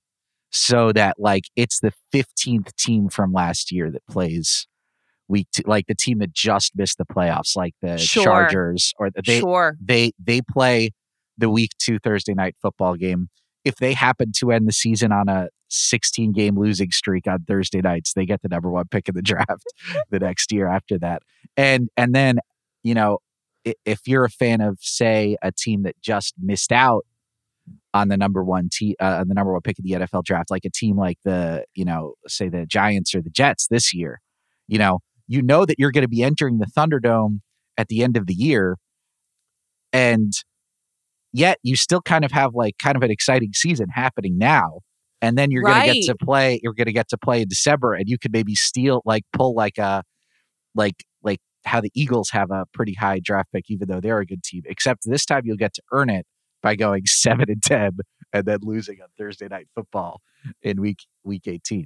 so 0.52 0.92
that 0.94 1.16
like 1.20 1.44
it's 1.58 1.80
the 1.82 1.92
15th 2.14 2.74
team 2.76 3.10
from 3.10 3.32
last 3.34 3.72
year 3.72 3.92
that 3.92 4.06
plays 4.10 4.66
week 5.28 5.48
two, 5.54 5.64
like 5.66 5.88
the 5.88 5.96
team 5.96 6.20
that 6.20 6.34
just 6.34 6.72
missed 6.76 6.98
the 6.98 7.06
playoffs, 7.06 7.56
like 7.56 7.74
the 7.82 7.98
Sure. 7.98 8.24
Chargers 8.24 8.94
or 8.98 9.10
the, 9.10 9.22
they 9.26 9.40
sure. 9.40 9.78
they 9.84 10.12
they 10.24 10.42
play 10.42 10.92
the 11.38 11.50
week 11.50 11.72
two 11.80 12.00
Thursday 12.00 12.34
night 12.34 12.56
football 12.62 12.96
game. 12.96 13.30
If 13.66 13.76
they 13.76 13.94
happen 13.94 14.32
to 14.38 14.52
end 14.52 14.68
the 14.68 14.74
season 14.74 15.12
on 15.12 15.28
a 15.28 15.50
16 15.70 16.32
game 16.32 16.58
losing 16.58 16.92
streak 16.92 17.28
on 17.28 17.44
Thursday 17.44 17.82
nights, 17.82 18.14
they 18.14 18.26
get 18.26 18.42
the 18.42 18.48
number 18.48 18.70
one 18.72 18.86
pick 18.90 19.10
in 19.10 19.16
the 19.16 19.22
draft 19.24 19.66
the 20.10 20.20
next 20.20 20.52
year 20.52 20.68
after 20.68 20.98
that. 21.00 21.22
And 21.58 21.90
and 21.98 22.16
then, 22.16 22.40
you 22.84 22.94
know, 22.94 23.20
if 23.86 24.00
you're 24.08 24.24
a 24.24 24.30
fan 24.30 24.62
of 24.62 24.78
say 24.82 25.36
a 25.42 25.52
team 25.52 25.84
that 25.84 25.96
just 26.02 26.34
missed 26.42 26.72
out 26.72 27.06
on 27.94 28.08
the 28.08 28.16
number 28.16 28.44
one 28.44 28.70
te- 28.72 28.96
uh, 29.00 29.24
the 29.26 29.34
number 29.34 29.52
one 29.52 29.62
pick 29.62 29.78
of 29.78 29.84
the 29.84 29.92
NFL 29.92 30.24
draft, 30.24 30.50
like 30.50 30.64
a 30.64 30.70
team 30.70 30.98
like 30.98 31.18
the, 31.26 31.66
you 31.76 31.84
know, 31.84 32.14
say 32.28 32.48
the 32.48 32.66
Giants 32.66 33.14
or 33.14 33.22
the 33.22 33.30
Jets 33.30 33.68
this 33.68 33.94
year, 33.94 34.22
you 34.68 34.78
know, 34.78 35.00
you 35.28 35.42
know 35.42 35.66
that 35.66 35.78
you're 35.78 35.92
going 35.92 36.04
to 36.04 36.08
be 36.08 36.24
entering 36.24 36.58
the 36.58 36.66
Thunderdome 36.66 37.40
at 37.78 37.88
the 37.88 38.04
end 38.04 38.18
of 38.18 38.28
the 38.28 38.34
year 38.34 38.78
and 39.94 40.34
yet 41.34 41.60
you 41.64 41.76
still 41.76 42.02
kind 42.02 42.26
of 42.26 42.32
have 42.32 42.54
like 42.54 42.76
kind 42.82 42.96
of 42.96 43.04
an 43.04 43.12
exciting 43.12 43.52
season 43.54 43.88
happening 43.90 44.38
now 44.38 44.80
and 45.22 45.38
then 45.38 45.52
you're 45.52 45.64
going 45.64 45.88
to 45.88 45.94
get 45.94 46.06
to 46.06 46.16
play 46.16 46.60
you're 46.64 46.74
going 46.74 46.86
to 46.86 46.94
get 46.94 47.10
to 47.10 47.18
play 47.18 47.42
in 47.42 47.48
december 47.48 47.94
and 47.94 48.08
you 48.08 48.18
could 48.18 48.32
maybe 48.32 48.56
steal 48.56 49.02
like 49.06 49.24
pull 49.34 49.54
like 49.54 49.78
a 49.78 50.04
like 50.76 51.04
like 51.24 51.40
how 51.66 51.82
the 51.82 51.92
eagles 51.94 52.30
have 52.32 52.50
a 52.52 52.66
pretty 52.74 52.94
high 52.94 53.20
draft 53.24 53.52
pick 53.52 53.66
even 53.70 53.88
though 53.88 54.00
they're 54.00 54.20
a 54.20 54.26
good 54.26 54.44
team 54.44 54.64
except 54.66 55.02
this 55.06 55.26
time 55.26 55.42
you'll 55.46 55.58
get 55.58 55.74
to 55.74 55.82
earn 55.92 56.10
it 56.10 56.26
by 56.62 56.76
going 56.76 57.04
7 57.06 57.46
and 57.50 57.62
10 57.62 57.98
and 58.34 58.46
then 58.46 58.60
losing 58.62 59.02
on 59.02 59.08
thursday 59.18 59.48
night 59.48 59.68
football 59.76 60.22
in 60.62 60.82
week 60.82 61.00
week 61.24 61.48
18 61.48 61.86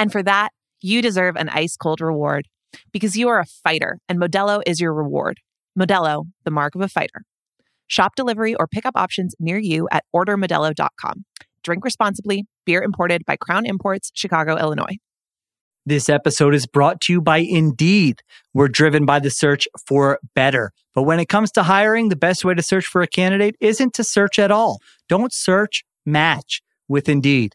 And 0.00 0.10
for 0.10 0.22
that, 0.22 0.48
you 0.80 1.02
deserve 1.02 1.36
an 1.36 1.50
ice 1.50 1.76
cold 1.76 2.00
reward 2.00 2.48
because 2.90 3.16
you 3.16 3.28
are 3.28 3.38
a 3.38 3.44
fighter 3.44 3.98
and 4.08 4.18
Modelo 4.18 4.62
is 4.66 4.80
your 4.80 4.94
reward. 4.94 5.38
Modelo, 5.78 6.24
the 6.44 6.50
mark 6.50 6.74
of 6.74 6.80
a 6.80 6.88
fighter. 6.88 7.22
Shop 7.86 8.14
delivery 8.16 8.54
or 8.54 8.66
pickup 8.66 8.96
options 8.96 9.34
near 9.38 9.58
you 9.58 9.88
at 9.92 10.04
ordermodelo.com. 10.16 11.24
Drink 11.62 11.84
responsibly. 11.84 12.46
Beer 12.64 12.82
imported 12.82 13.26
by 13.26 13.36
Crown 13.36 13.66
Imports, 13.66 14.10
Chicago, 14.14 14.56
Illinois. 14.56 14.96
This 15.84 16.08
episode 16.08 16.54
is 16.54 16.66
brought 16.66 17.02
to 17.02 17.12
you 17.12 17.20
by 17.20 17.38
Indeed. 17.38 18.22
We're 18.54 18.68
driven 18.68 19.04
by 19.04 19.18
the 19.18 19.30
search 19.30 19.68
for 19.86 20.18
better. 20.34 20.72
But 20.94 21.02
when 21.02 21.20
it 21.20 21.28
comes 21.28 21.50
to 21.52 21.64
hiring, 21.64 22.08
the 22.08 22.16
best 22.16 22.42
way 22.42 22.54
to 22.54 22.62
search 22.62 22.86
for 22.86 23.02
a 23.02 23.06
candidate 23.06 23.56
isn't 23.60 23.92
to 23.94 24.04
search 24.04 24.38
at 24.38 24.50
all. 24.50 24.78
Don't 25.08 25.32
search, 25.32 25.84
match 26.06 26.62
with 26.88 27.08
Indeed. 27.08 27.54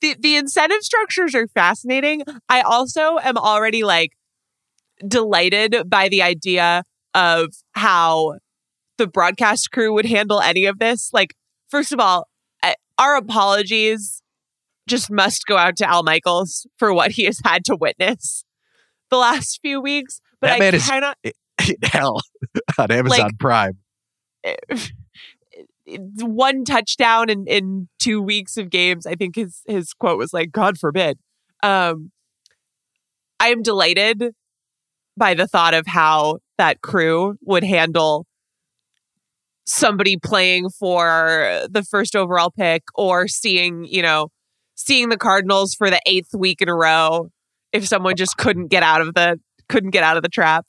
the 0.00 0.16
the 0.18 0.36
incentive 0.36 0.82
structures 0.82 1.34
are 1.34 1.46
fascinating. 1.48 2.22
I 2.48 2.60
also 2.62 3.18
am 3.22 3.36
already 3.36 3.84
like 3.84 4.12
delighted 5.06 5.88
by 5.88 6.08
the 6.08 6.22
idea 6.22 6.84
of 7.14 7.48
how 7.72 8.34
the 8.98 9.06
broadcast 9.06 9.70
crew 9.72 9.92
would 9.94 10.06
handle 10.06 10.40
any 10.40 10.66
of 10.66 10.78
this. 10.78 11.10
Like, 11.12 11.34
first 11.70 11.92
of 11.92 12.00
all, 12.00 12.28
eh, 12.62 12.74
our 12.98 13.16
apologies 13.16 14.22
just 14.86 15.10
must 15.10 15.46
go 15.46 15.56
out 15.56 15.76
to 15.76 15.88
Al 15.88 16.02
Michaels 16.02 16.66
for 16.78 16.92
what 16.92 17.12
he 17.12 17.24
has 17.24 17.40
had 17.44 17.64
to 17.66 17.76
witness 17.76 18.44
the 19.10 19.16
last 19.16 19.60
few 19.62 19.80
weeks. 19.80 20.20
But 20.40 20.48
That 20.48 20.56
I 20.56 20.58
man 20.58 20.74
is- 20.74 20.86
cannot. 20.86 21.16
Hell 21.82 22.20
on 22.78 22.90
Amazon 22.90 23.18
Like- 23.20 23.38
Prime. 23.38 23.78
Eh, 24.44 24.54
one 25.98 26.64
touchdown 26.64 27.28
in, 27.30 27.46
in 27.46 27.88
two 27.98 28.22
weeks 28.22 28.56
of 28.56 28.70
games. 28.70 29.06
I 29.06 29.14
think 29.14 29.36
his 29.36 29.62
his 29.66 29.92
quote 29.92 30.18
was 30.18 30.32
like, 30.32 30.52
"God 30.52 30.78
forbid." 30.78 31.18
Um, 31.62 32.12
I 33.38 33.48
am 33.48 33.62
delighted 33.62 34.34
by 35.16 35.34
the 35.34 35.46
thought 35.46 35.74
of 35.74 35.86
how 35.86 36.38
that 36.58 36.80
crew 36.82 37.36
would 37.42 37.64
handle 37.64 38.26
somebody 39.66 40.16
playing 40.16 40.68
for 40.70 41.66
the 41.70 41.82
first 41.82 42.16
overall 42.16 42.50
pick 42.50 42.82
or 42.94 43.28
seeing, 43.28 43.84
you 43.84 44.02
know, 44.02 44.28
seeing 44.74 45.08
the 45.08 45.16
Cardinals 45.16 45.74
for 45.74 45.90
the 45.90 46.00
eighth 46.06 46.34
week 46.34 46.60
in 46.60 46.68
a 46.68 46.74
row 46.74 47.28
if 47.72 47.86
someone 47.86 48.16
just 48.16 48.36
couldn't 48.36 48.68
get 48.68 48.82
out 48.82 49.00
of 49.00 49.14
the 49.14 49.38
couldn't 49.68 49.90
get 49.90 50.02
out 50.02 50.16
of 50.16 50.22
the 50.22 50.28
trap. 50.28 50.66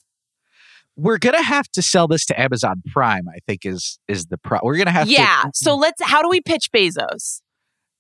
We're 1.02 1.18
gonna 1.18 1.44
have 1.44 1.68
to 1.70 1.82
sell 1.82 2.08
this 2.08 2.26
to 2.28 2.40
Amazon 2.40 2.82
Prime. 2.92 3.28
I 3.28 3.40
think 3.48 3.66
is 3.66 4.00
is 4.08 4.28
the 4.28 4.38
pro. 4.38 4.60
We're 4.62 4.78
gonna 4.78 4.92
have 4.92 5.08
to. 5.08 5.14
Yeah. 5.14 5.46
So 5.54 5.76
let's 5.76 6.02
how 6.04 6.22
do 6.22 6.30
we 6.30 6.42
pitch 6.42 6.70
Bezos? 6.76 7.42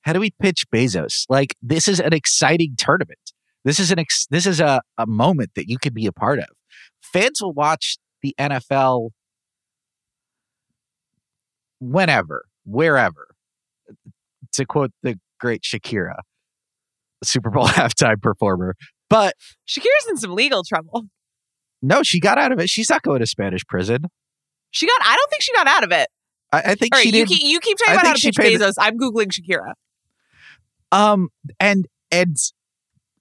how 0.02 0.14
do 0.14 0.20
we 0.20 0.32
pitch 0.42 0.66
Bezos? 0.74 1.26
Like 1.30 1.56
this 1.62 1.88
is 1.88 2.00
an 2.00 2.14
exciting 2.14 2.76
tournament. 2.78 3.20
This 3.64 3.80
is 3.80 3.92
an 3.92 4.00
ex- 4.00 4.28
this 4.30 4.46
is 4.46 4.60
a, 4.60 4.82
a 4.98 5.06
moment 5.06 5.52
that 5.56 5.70
you 5.70 5.78
could 5.78 5.94
be 5.94 6.08
a 6.08 6.12
part 6.12 6.40
of. 6.40 6.48
Fans 7.02 7.42
will 7.42 7.54
watch 7.54 7.98
the 8.22 8.36
NFL 8.40 9.12
whenever, 11.80 12.46
wherever. 12.66 13.28
To 14.54 14.66
quote 14.66 14.92
the 15.02 15.18
great 15.40 15.62
Shakira, 15.62 16.16
Super 17.24 17.50
Bowl 17.50 17.68
halftime 17.68 18.22
performer. 18.22 18.76
But 19.10 19.36
Shakira's 19.68 20.08
in 20.10 20.18
some 20.18 20.34
legal 20.34 20.64
trouble. 20.64 21.06
No, 21.82 22.04
she 22.04 22.20
got 22.20 22.38
out 22.38 22.52
of 22.52 22.60
it. 22.60 22.70
She's 22.70 22.90
not 22.90 23.02
going 23.02 23.20
to 23.20 23.28
Spanish 23.28 23.66
prison. 23.66 24.04
She 24.72 24.88
got. 24.88 25.02
I 25.04 25.16
don't 25.16 25.30
think 25.30 25.42
she 25.42 25.54
got 25.54 25.68
out 25.68 25.84
of 25.84 25.92
it. 25.92 26.08
I, 26.52 26.62
I 26.72 26.76
think 26.76 26.94
right, 26.94 27.04
she 27.04 27.10
you 27.10 27.26
did. 27.26 27.28
keep, 27.28 27.44
you 27.44 27.60
keep 27.60 27.78
talking 27.78 27.92
I 27.92 27.96
about 27.96 28.08
how 28.08 28.14
to 28.14 28.20
she 28.20 28.30
pitch 28.30 28.38
paid 28.38 28.60
the- 28.60 28.74
I'm 28.80 28.98
googling 28.98 29.32
Shakira. 29.32 29.74
Um, 30.92 31.30
and 31.60 31.88
and 32.12 32.36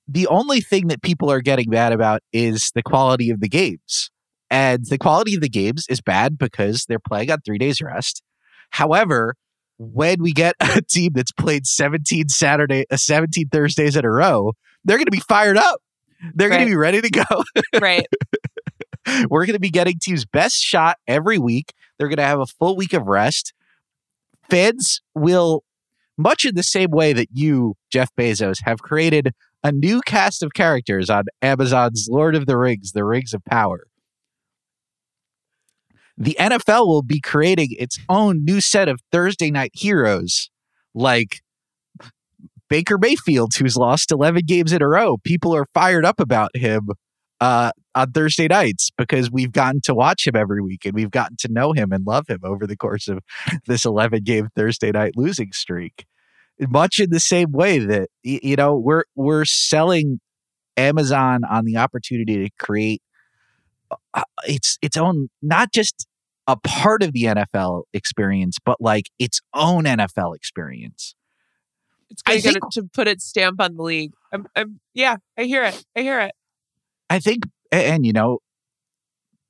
the 0.09 0.27
only 0.27 0.61
thing 0.61 0.89
that 0.89 1.03
people 1.03 1.31
are 1.31 1.41
getting 1.41 1.71
mad 1.71 1.93
about 1.93 2.23
is 2.33 2.73
the 2.75 2.83
quality 2.83 3.31
of 3.31 3.41
the 3.41 3.49
games, 3.49 4.11
and 4.51 4.85
the 4.89 4.99
quality 4.99 5.35
of 5.35 5.41
the 5.41 5.49
games 5.49 5.87
is 5.89 6.01
bad 6.01 6.39
because 6.39 6.85
they're 6.89 6.99
playing 6.99 7.31
on 7.31 7.41
three 7.45 7.59
days 7.59 7.81
rest. 7.81 8.23
However, 8.71 9.35
when 9.79 10.21
we 10.21 10.33
get 10.33 10.55
a 10.61 10.83
team 10.83 11.13
that's 11.15 11.33
played 11.33 11.67
17 11.67 12.29
Saturday, 12.29 12.85
uh, 12.91 12.97
17 12.97 13.49
Thursdays 13.49 13.97
in 13.97 14.05
a 14.05 14.11
row, 14.11 14.53
they're 14.85 14.99
going 14.99 15.07
to 15.07 15.11
be 15.13 15.21
fired 15.21 15.57
up. 15.57 15.81
They're 16.35 16.51
going 16.51 16.61
to 16.61 16.67
be 16.67 16.77
ready 16.77 17.01
to 17.01 17.11
go. 17.11 17.25
Right. 17.81 18.07
We're 19.29 19.47
going 19.47 19.55
to 19.55 19.61
be 19.61 19.71
getting 19.71 19.99
teams' 19.99 20.25
best 20.25 20.57
shot 20.57 20.99
every 21.07 21.39
week. 21.39 21.73
They're 21.99 22.09
going 22.09 22.19
to 22.19 22.23
have 22.23 22.41
a 22.41 22.47
full 22.47 22.77
week 22.77 22.93
of 22.93 23.07
rest. 23.07 23.53
Fans 24.49 25.01
will, 25.15 25.65
much 26.19 26.45
in 26.45 26.55
the 26.55 26.63
same 26.63 26.91
way 26.91 27.13
that 27.13 27.29
you, 27.33 27.77
Jeff 27.91 28.11
Bezos, 28.17 28.59
have 28.65 28.81
created 28.81 29.33
a 29.63 29.73
new 29.73 30.01
cast 30.03 30.43
of 30.43 30.55
characters 30.55 31.11
on 31.11 31.25
Amazon's 31.43 32.09
Lord 32.11 32.35
of 32.35 32.47
the 32.47 32.57
Rings, 32.57 32.93
The 32.93 33.05
Rings 33.05 33.35
of 33.35 33.45
Power. 33.45 33.87
The 36.17 36.37
NFL 36.39 36.87
will 36.87 37.03
be 37.03 37.21
creating 37.21 37.71
its 37.79 37.99
own 38.09 38.45
new 38.45 38.61
set 38.61 38.89
of 38.89 39.01
Thursday 39.11 39.51
night 39.51 39.71
heroes 39.75 40.51
like 40.95 41.41
Baker 42.69 42.99
Mayfield, 42.99 43.55
who's 43.55 43.77
lost 43.77 44.13
11 44.13 44.43
games 44.47 44.73
in 44.73 44.83
a 44.83 44.89
row. 44.89 45.17
People 45.19 45.55
are 45.55 45.67
fired 45.73 46.05
up 46.05 46.21
about 46.21 46.55
him 46.55 46.89
uh, 47.41 47.73
on 47.95 48.13
Thursday 48.13 48.49
nights 48.49 48.91
because 48.97 49.31
we've 49.31 49.53
gotten 49.53 49.81
to 49.83 49.95
watch 49.95 50.27
him 50.27 50.37
every 50.37 50.63
week 50.63 50.85
and 50.85 50.95
we've 50.95 51.11
gotten 51.11 51.37
to 51.41 51.49
know 51.51 51.73
him 51.73 51.93
and 51.93 52.07
love 52.07 52.29
him 52.29 52.41
over 52.45 52.67
the 52.67 52.77
course 52.77 53.09
of 53.09 53.21
this 53.67 53.85
11 53.85 54.23
game 54.25 54.49
Thursday 54.55 54.91
night 54.91 55.13
losing 55.17 55.53
streak. 55.53 56.07
Much 56.69 56.99
in 56.99 57.09
the 57.11 57.21
same 57.21 57.53
way 57.53 57.79
that 57.79 58.11
you 58.23 58.55
know 58.55 58.77
we're 58.77 59.05
we're 59.15 59.47
selling 59.47 60.21
Amazon 60.77 61.41
on 61.51 61.65
the 61.65 61.79
opportunity 61.79 62.37
to 62.45 62.51
create 62.59 63.01
uh, 64.13 64.25
its 64.47 64.77
its 64.83 64.99
own 64.99 65.31
not 65.41 65.73
just 65.73 66.07
a 66.47 66.57
part 66.57 67.03
of 67.03 67.13
the 67.13 67.25
NFL 67.25 67.85
experience, 67.95 68.59
but 68.63 68.79
like 68.79 69.07
its 69.19 69.41
own 69.55 69.85
NFL 69.85 70.37
experience. 70.37 71.15
It's 72.11 72.23
going 72.23 72.57
to 72.73 72.91
put 72.93 73.09
its 73.09 73.25
stamp 73.25 73.61
on 73.61 73.77
the 73.77 73.83
league. 73.83 74.13
I'm, 74.33 74.47
I'm, 74.57 74.81
yeah, 74.93 75.17
I 75.39 75.45
hear 75.45 75.63
it. 75.65 75.85
I 75.97 76.01
hear 76.01 76.21
it. 76.21 76.33
I 77.11 77.19
think, 77.19 77.43
and 77.71 78.07
you 78.07 78.13
know, 78.13 78.39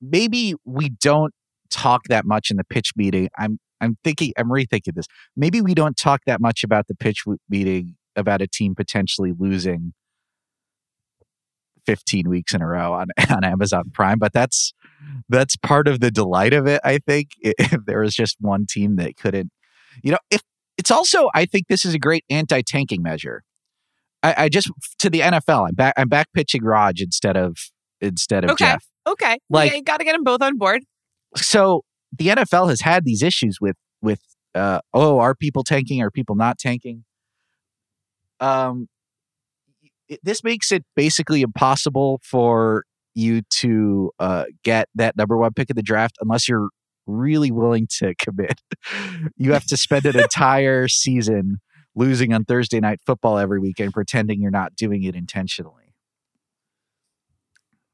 maybe 0.01 0.55
we 0.64 0.88
don't 0.88 1.33
talk 1.70 2.05
that 2.09 2.25
much 2.25 2.51
in 2.51 2.57
the 2.57 2.64
pitch 2.64 2.92
meeting. 2.96 3.29
I'm, 3.38 3.61
I'm 3.81 3.96
thinking, 4.03 4.33
I'm 4.37 4.49
rethinking 4.49 4.94
this. 4.94 5.07
Maybe 5.37 5.61
we 5.61 5.75
don't 5.75 5.96
talk 5.96 6.23
that 6.27 6.40
much 6.40 6.64
about 6.64 6.88
the 6.88 6.94
pitch 6.94 7.23
meeting 7.49 7.96
about 8.16 8.42
a 8.42 8.49
team 8.49 8.75
potentially 8.75 9.33
losing 9.38 9.92
15 11.87 12.29
weeks 12.29 12.55
in 12.55 12.62
a 12.62 12.66
row 12.66 12.92
on 12.92 13.09
on 13.31 13.44
Amazon 13.44 13.90
Prime, 13.92 14.18
but 14.18 14.33
that's 14.33 14.73
that's 15.29 15.57
part 15.57 15.88
of 15.88 16.01
the 16.01 16.11
delight 16.11 16.53
of 16.53 16.66
it. 16.66 16.81
I 16.85 16.99
think 16.99 17.31
if 17.40 17.85
there 17.87 18.01
was 18.01 18.14
just 18.14 18.37
one 18.40 18.66
team 18.66 18.96
that 18.96 19.16
couldn't, 19.16 19.51
you 20.03 20.12
know, 20.12 20.18
if 20.31 20.42
it's 20.79 20.90
also 20.90 21.29
I 21.35 21.46
think 21.46 21.68
this 21.68 21.85
is 21.85 21.94
a 21.94 21.99
great 21.99 22.25
anti-tanking 22.31 23.03
measure. 23.03 23.42
I, 24.22 24.35
I 24.44 24.48
just 24.48 24.70
to 24.98 25.11
the 25.11 25.20
NFL. 25.20 25.68
I'm 25.68 25.74
back. 25.74 25.94
I'm 25.96 26.09
back 26.09 26.28
pitching 26.35 26.64
Raj 26.64 27.00
instead 27.00 27.37
of 27.37 27.56
instead 28.00 28.44
of 28.44 28.50
Okay. 28.50 28.64
Jeff. 28.64 28.85
Okay. 29.06 29.38
Like- 29.48 29.70
yeah, 29.70 29.76
you 29.78 29.83
got 29.83 29.98
to 29.98 30.04
get 30.04 30.12
them 30.12 30.24
both 30.24 30.42
on 30.42 30.59
board. 30.59 30.83
So 31.37 31.83
the 32.16 32.28
NFL 32.28 32.68
has 32.68 32.80
had 32.80 33.04
these 33.04 33.22
issues 33.22 33.59
with 33.61 33.76
with 34.02 34.20
uh, 34.54 34.80
oh, 34.92 35.18
are 35.18 35.35
people 35.35 35.62
tanking? 35.64 36.02
Are 36.02 36.11
people 36.11 36.35
not 36.35 36.59
tanking? 36.59 37.04
Um, 38.40 38.88
it, 40.09 40.18
this 40.22 40.42
makes 40.42 40.72
it 40.72 40.85
basically 40.96 41.42
impossible 41.42 42.20
for 42.24 42.85
you 43.14 43.42
to 43.50 44.11
uh, 44.18 44.44
get 44.64 44.88
that 44.94 45.16
number 45.16 45.37
one 45.37 45.52
pick 45.52 45.70
of 45.70 45.76
the 45.76 45.83
draft 45.83 46.16
unless 46.20 46.48
you're 46.48 46.68
really 47.06 47.50
willing 47.50 47.87
to 47.98 48.14
commit. 48.16 48.61
you 49.37 49.52
have 49.52 49.66
to 49.66 49.76
spend 49.76 50.04
an 50.06 50.18
entire 50.20 50.88
season 50.88 51.61
losing 51.94 52.33
on 52.33 52.44
Thursday 52.44 52.81
night 52.81 53.00
football 53.05 53.38
every 53.38 53.59
week 53.59 53.81
and 53.81 53.92
pretending 53.92 54.40
you're 54.40 54.50
not 54.50 54.76
doing 54.76 55.03
it 55.03 55.14
intentionally. 55.14 55.94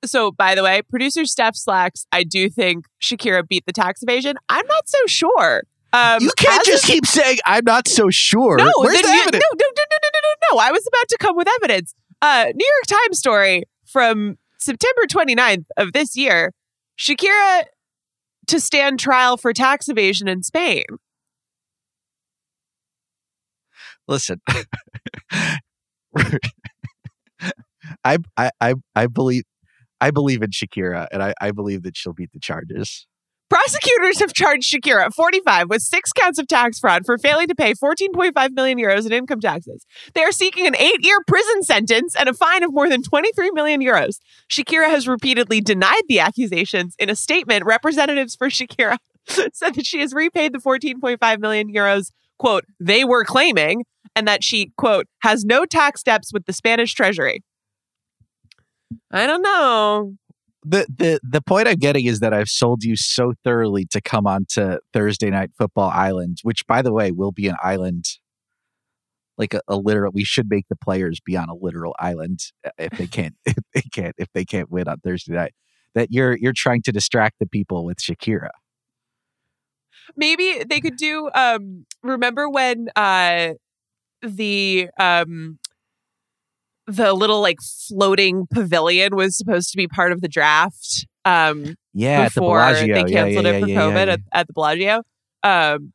So, 0.05 0.31
by 0.31 0.55
the 0.55 0.63
way, 0.63 0.83
producer 0.83 1.25
Steph 1.25 1.57
slacks. 1.57 2.07
I 2.13 2.23
do 2.23 2.49
think 2.49 2.87
Shakira 3.03 3.47
beat 3.47 3.65
the 3.67 3.73
tax 3.73 4.03
evasion. 4.03 4.37
I'm 4.49 4.67
not 4.67 4.89
so 4.89 4.99
sure. 5.07 5.63
Um, 5.93 6.23
you 6.23 6.31
can't 6.37 6.65
just 6.65 6.85
of- 6.85 6.91
keep 6.91 7.07
saying 7.07 7.39
I'm 7.47 7.65
not 7.65 7.89
so 7.89 8.11
sure. 8.11 8.57
No, 8.59 8.71
Where's 8.79 9.01
then 9.01 9.03
the 9.05 9.23
evidence? 9.23 9.43
No, 9.51 9.57
no, 9.57 9.67
no, 9.77 9.83
no, 9.91 9.99
no, 10.03 10.09
no, 10.13 10.21
no, 10.23 10.57
no. 10.57 10.63
I 10.63 10.71
was 10.71 10.87
about 10.87 11.09
to 11.09 11.17
come 11.19 11.37
with 11.37 11.49
evidence. 11.61 11.95
Uh, 12.21 12.47
New 12.55 12.73
York 12.77 13.01
Times 13.03 13.19
story 13.19 13.65
from 13.87 14.37
September 14.59 15.03
29th 15.09 15.65
of 15.77 15.93
this 15.93 16.17
year. 16.17 16.53
Shakira 16.99 17.65
to 18.49 18.61
stand 18.61 19.01
trial 19.01 19.37
for 19.37 19.53
tax 19.53 19.89
evasion 19.89 20.29
in 20.29 20.43
Spain. 20.43 20.85
Listen 24.09 24.41
I, 28.05 28.19
I 28.37 28.51
i 28.61 28.75
i 28.95 29.07
believe 29.07 29.45
i 30.01 30.11
believe 30.11 30.43
in 30.43 30.51
shakira 30.51 31.07
and 31.11 31.23
i 31.23 31.35
i 31.41 31.51
believe 31.51 31.83
that 31.83 31.97
she'll 31.97 32.13
beat 32.13 32.33
the 32.33 32.41
charges 32.41 33.07
Prosecutors 33.49 34.19
have 34.19 34.33
charged 34.33 34.73
Shakira, 34.73 35.13
45, 35.15 35.71
with 35.71 35.81
six 35.81 36.11
counts 36.13 36.41
of 36.41 36.49
tax 36.49 36.81
fraud 36.81 37.07
for 37.07 37.17
failing 37.17 37.47
to 37.47 37.55
pay 37.55 37.75
14.5 37.75 38.51
million 38.55 38.77
euros 38.77 39.07
in 39.07 39.13
income 39.13 39.39
taxes. 39.39 39.87
They 40.15 40.25
are 40.25 40.33
seeking 40.33 40.67
an 40.67 40.75
eight 40.75 41.05
year 41.05 41.19
prison 41.29 41.63
sentence 41.63 42.17
and 42.17 42.29
a 42.29 42.35
fine 42.35 42.65
of 42.65 42.75
more 42.75 42.89
than 42.89 43.03
23 43.03 43.53
million 43.53 43.81
euros. 43.81 44.19
Shakira 44.51 44.89
has 44.89 45.07
repeatedly 45.07 45.61
denied 45.61 46.03
the 46.09 46.19
accusations. 46.19 46.97
In 46.99 47.09
a 47.09 47.15
statement, 47.15 47.65
representatives 47.65 48.35
for 48.35 48.49
Shakira 48.49 48.99
said 49.27 49.75
that 49.75 49.87
she 49.87 50.01
has 50.01 50.13
repaid 50.13 50.53
the 50.53 50.59
14.5 50.59 51.39
million 51.39 51.73
euros, 51.73 52.11
quote, 52.39 52.65
they 52.81 53.05
were 53.05 53.25
claiming, 53.25 53.85
and 54.17 54.27
that 54.27 54.43
she, 54.43 54.73
quote, 54.77 55.07
has 55.21 55.45
no 55.45 55.65
tax 55.67 56.03
debts 56.03 56.33
with 56.33 56.47
the 56.47 56.53
Spanish 56.53 56.95
treasury. 56.95 57.45
I 59.13 59.27
don't 59.27 59.43
know. 59.43 60.15
the 60.65 60.87
the 60.89 61.21
the 61.23 61.41
point 61.43 61.69
i'm 61.69 61.77
getting 61.77 62.07
is 62.07 62.21
that 62.21 62.33
i've 62.35 62.49
sold 62.49 62.83
you 62.83 62.97
so 62.97 63.35
thoroughly 63.45 63.85
to 63.85 64.01
come 64.01 64.27
on 64.27 64.45
to 64.49 64.81
thursday 64.93 65.31
night 65.31 65.51
football 65.57 65.91
island 65.91 66.39
which 66.43 66.67
by 66.67 66.83
the 66.83 66.93
way 66.93 67.13
will 67.13 67.31
be 67.33 67.47
an 67.47 67.57
island 67.63 68.05
like 69.39 69.55
a, 69.55 69.61
a 69.69 69.77
literal 69.77 70.11
we 70.13 70.25
should 70.25 70.49
make 70.49 70.67
the 70.69 70.77
players 70.77 71.21
be 71.21 71.37
on 71.37 71.49
a 71.49 71.55
literal 71.55 71.95
island 71.99 72.41
uh, 72.65 72.71
if 72.79 72.93
they 72.93 73.07
can't 73.07 73.35
if 73.47 73.57
they 73.75 73.83
can't 73.83 74.15
if 74.19 74.29
they 74.35 74.45
can't 74.45 74.71
win 74.71 74.89
on 74.89 74.99
thursday 75.01 75.35
night 75.35 75.55
that 75.95 76.09
you're 76.11 76.37
you're 76.37 76.53
trying 76.55 76.83
to 76.83 76.91
distract 76.93 77.37
the 77.39 77.47
people 77.47 77.85
with 77.85 77.99
shakira 77.99 78.51
maybe 80.17 80.65
they 80.69 80.81
could 80.81 80.97
do 80.97 81.31
um 81.35 81.85
remember 82.03 82.49
when 82.49 82.89
uh 82.97 83.53
the 84.23 84.89
um 84.99 85.59
the 86.87 87.13
little 87.15 87.41
like 87.41 87.59
floating 87.89 88.47
pavilion 88.53 89.17
was 89.17 89.37
supposed 89.37 89.71
to 89.71 89.77
be 89.77 89.89
part 89.89 90.13
of 90.13 90.21
the 90.21 90.29
draft 90.29 91.07
um 91.25 91.75
yeah 91.93 92.25
before 92.25 92.61
at 92.61 92.75
the 92.75 92.87
Bellagio. 92.87 92.95
they 92.95 93.13
Yeah, 93.13 93.23
canceled 93.23 93.45
yeah, 93.47 93.53
it 93.53 93.61
for 93.61 93.69
yeah, 93.69 93.75
yeah, 93.75 93.81
COVID 93.81 94.07
yeah. 94.07 94.13
At, 94.13 94.21
at 94.33 94.47
the 94.47 94.53
Bellagio. 94.53 95.03
Um 95.43 95.93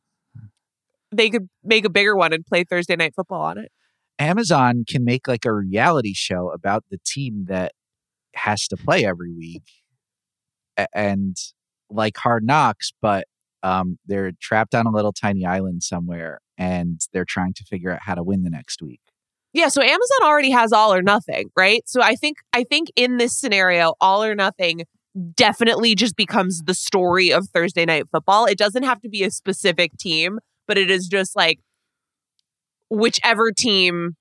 they 1.14 1.28
could 1.30 1.48
make 1.62 1.84
a 1.84 1.90
bigger 1.90 2.16
one 2.16 2.32
and 2.32 2.44
play 2.44 2.64
Thursday 2.64 2.96
night 2.96 3.14
football 3.14 3.42
on 3.42 3.58
it. 3.58 3.70
Amazon 4.18 4.84
can 4.88 5.04
make 5.04 5.26
like 5.26 5.44
a 5.44 5.52
reality 5.52 6.14
show 6.14 6.50
about 6.50 6.84
the 6.90 6.98
team 7.04 7.46
that 7.48 7.72
has 8.34 8.66
to 8.68 8.76
play 8.76 9.04
every 9.04 9.32
week, 9.32 9.62
and 10.94 11.36
like 11.90 12.16
Hard 12.16 12.44
Knocks, 12.44 12.92
but 13.02 13.26
um, 13.62 13.98
they're 14.06 14.32
trapped 14.40 14.74
on 14.74 14.86
a 14.86 14.90
little 14.90 15.12
tiny 15.12 15.44
island 15.44 15.82
somewhere, 15.82 16.40
and 16.58 17.00
they're 17.12 17.24
trying 17.24 17.54
to 17.54 17.64
figure 17.64 17.92
out 17.92 18.00
how 18.02 18.14
to 18.14 18.22
win 18.22 18.42
the 18.42 18.50
next 18.50 18.82
week. 18.82 19.00
Yeah, 19.52 19.68
so 19.68 19.82
Amazon 19.82 20.18
already 20.22 20.50
has 20.50 20.72
all 20.72 20.94
or 20.94 21.02
nothing, 21.02 21.50
right? 21.56 21.82
So 21.86 22.00
I 22.00 22.14
think 22.14 22.38
I 22.52 22.64
think 22.64 22.88
in 22.96 23.18
this 23.18 23.38
scenario, 23.38 23.94
all 24.00 24.24
or 24.24 24.34
nothing 24.34 24.84
definitely 25.34 25.94
just 25.94 26.16
becomes 26.16 26.62
the 26.64 26.74
story 26.74 27.32
of 27.32 27.48
Thursday 27.48 27.84
night 27.84 28.04
football. 28.10 28.46
It 28.46 28.56
doesn't 28.56 28.82
have 28.82 29.00
to 29.02 29.10
be 29.10 29.24
a 29.24 29.30
specific 29.30 29.96
team, 29.98 30.38
but 30.66 30.78
it 30.78 30.90
is 30.90 31.06
just 31.06 31.36
like 31.36 31.58
whichever 32.88 33.52
team 33.52 34.16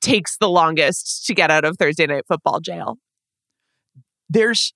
takes 0.00 0.36
the 0.38 0.48
longest 0.48 1.26
to 1.26 1.34
get 1.34 1.50
out 1.50 1.64
of 1.64 1.76
Thursday 1.78 2.06
night 2.06 2.24
football 2.26 2.60
jail. 2.60 2.96
There's 4.28 4.72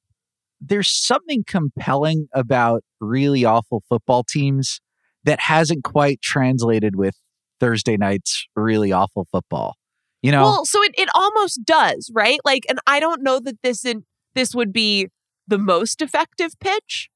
there's 0.61 0.89
something 0.89 1.45
compelling 1.47 2.29
about 2.33 2.83
really 3.01 3.45
awful 3.45 3.83
football 3.89 4.25
teams 4.25 4.81
that 5.25 5.41
hasn't 5.41 5.85
quite 5.85 6.21
translated 6.23 6.97
with 6.97 7.17
Thursday 7.61 7.97
night's 7.97 8.47
really 8.55 8.93
awful 8.93 9.27
football. 9.31 9.75
You 10.23 10.33
know, 10.33 10.43
Well, 10.43 10.65
so 10.65 10.83
it, 10.83 10.93
it 10.97 11.09
almost 11.15 11.65
does, 11.65 12.11
right? 12.15 12.41
Like, 12.45 12.65
and 12.69 12.79
I 12.87 13.01
don't 13.01 13.23
know 13.23 13.39
that 13.41 13.63
this 13.63 13.85
in, 13.85 14.05
this 14.35 14.55
would 14.55 14.73
be 14.73 15.09
the 15.47 15.59
most 15.59 16.03
effective 16.03 16.53
pitch, 16.61 17.09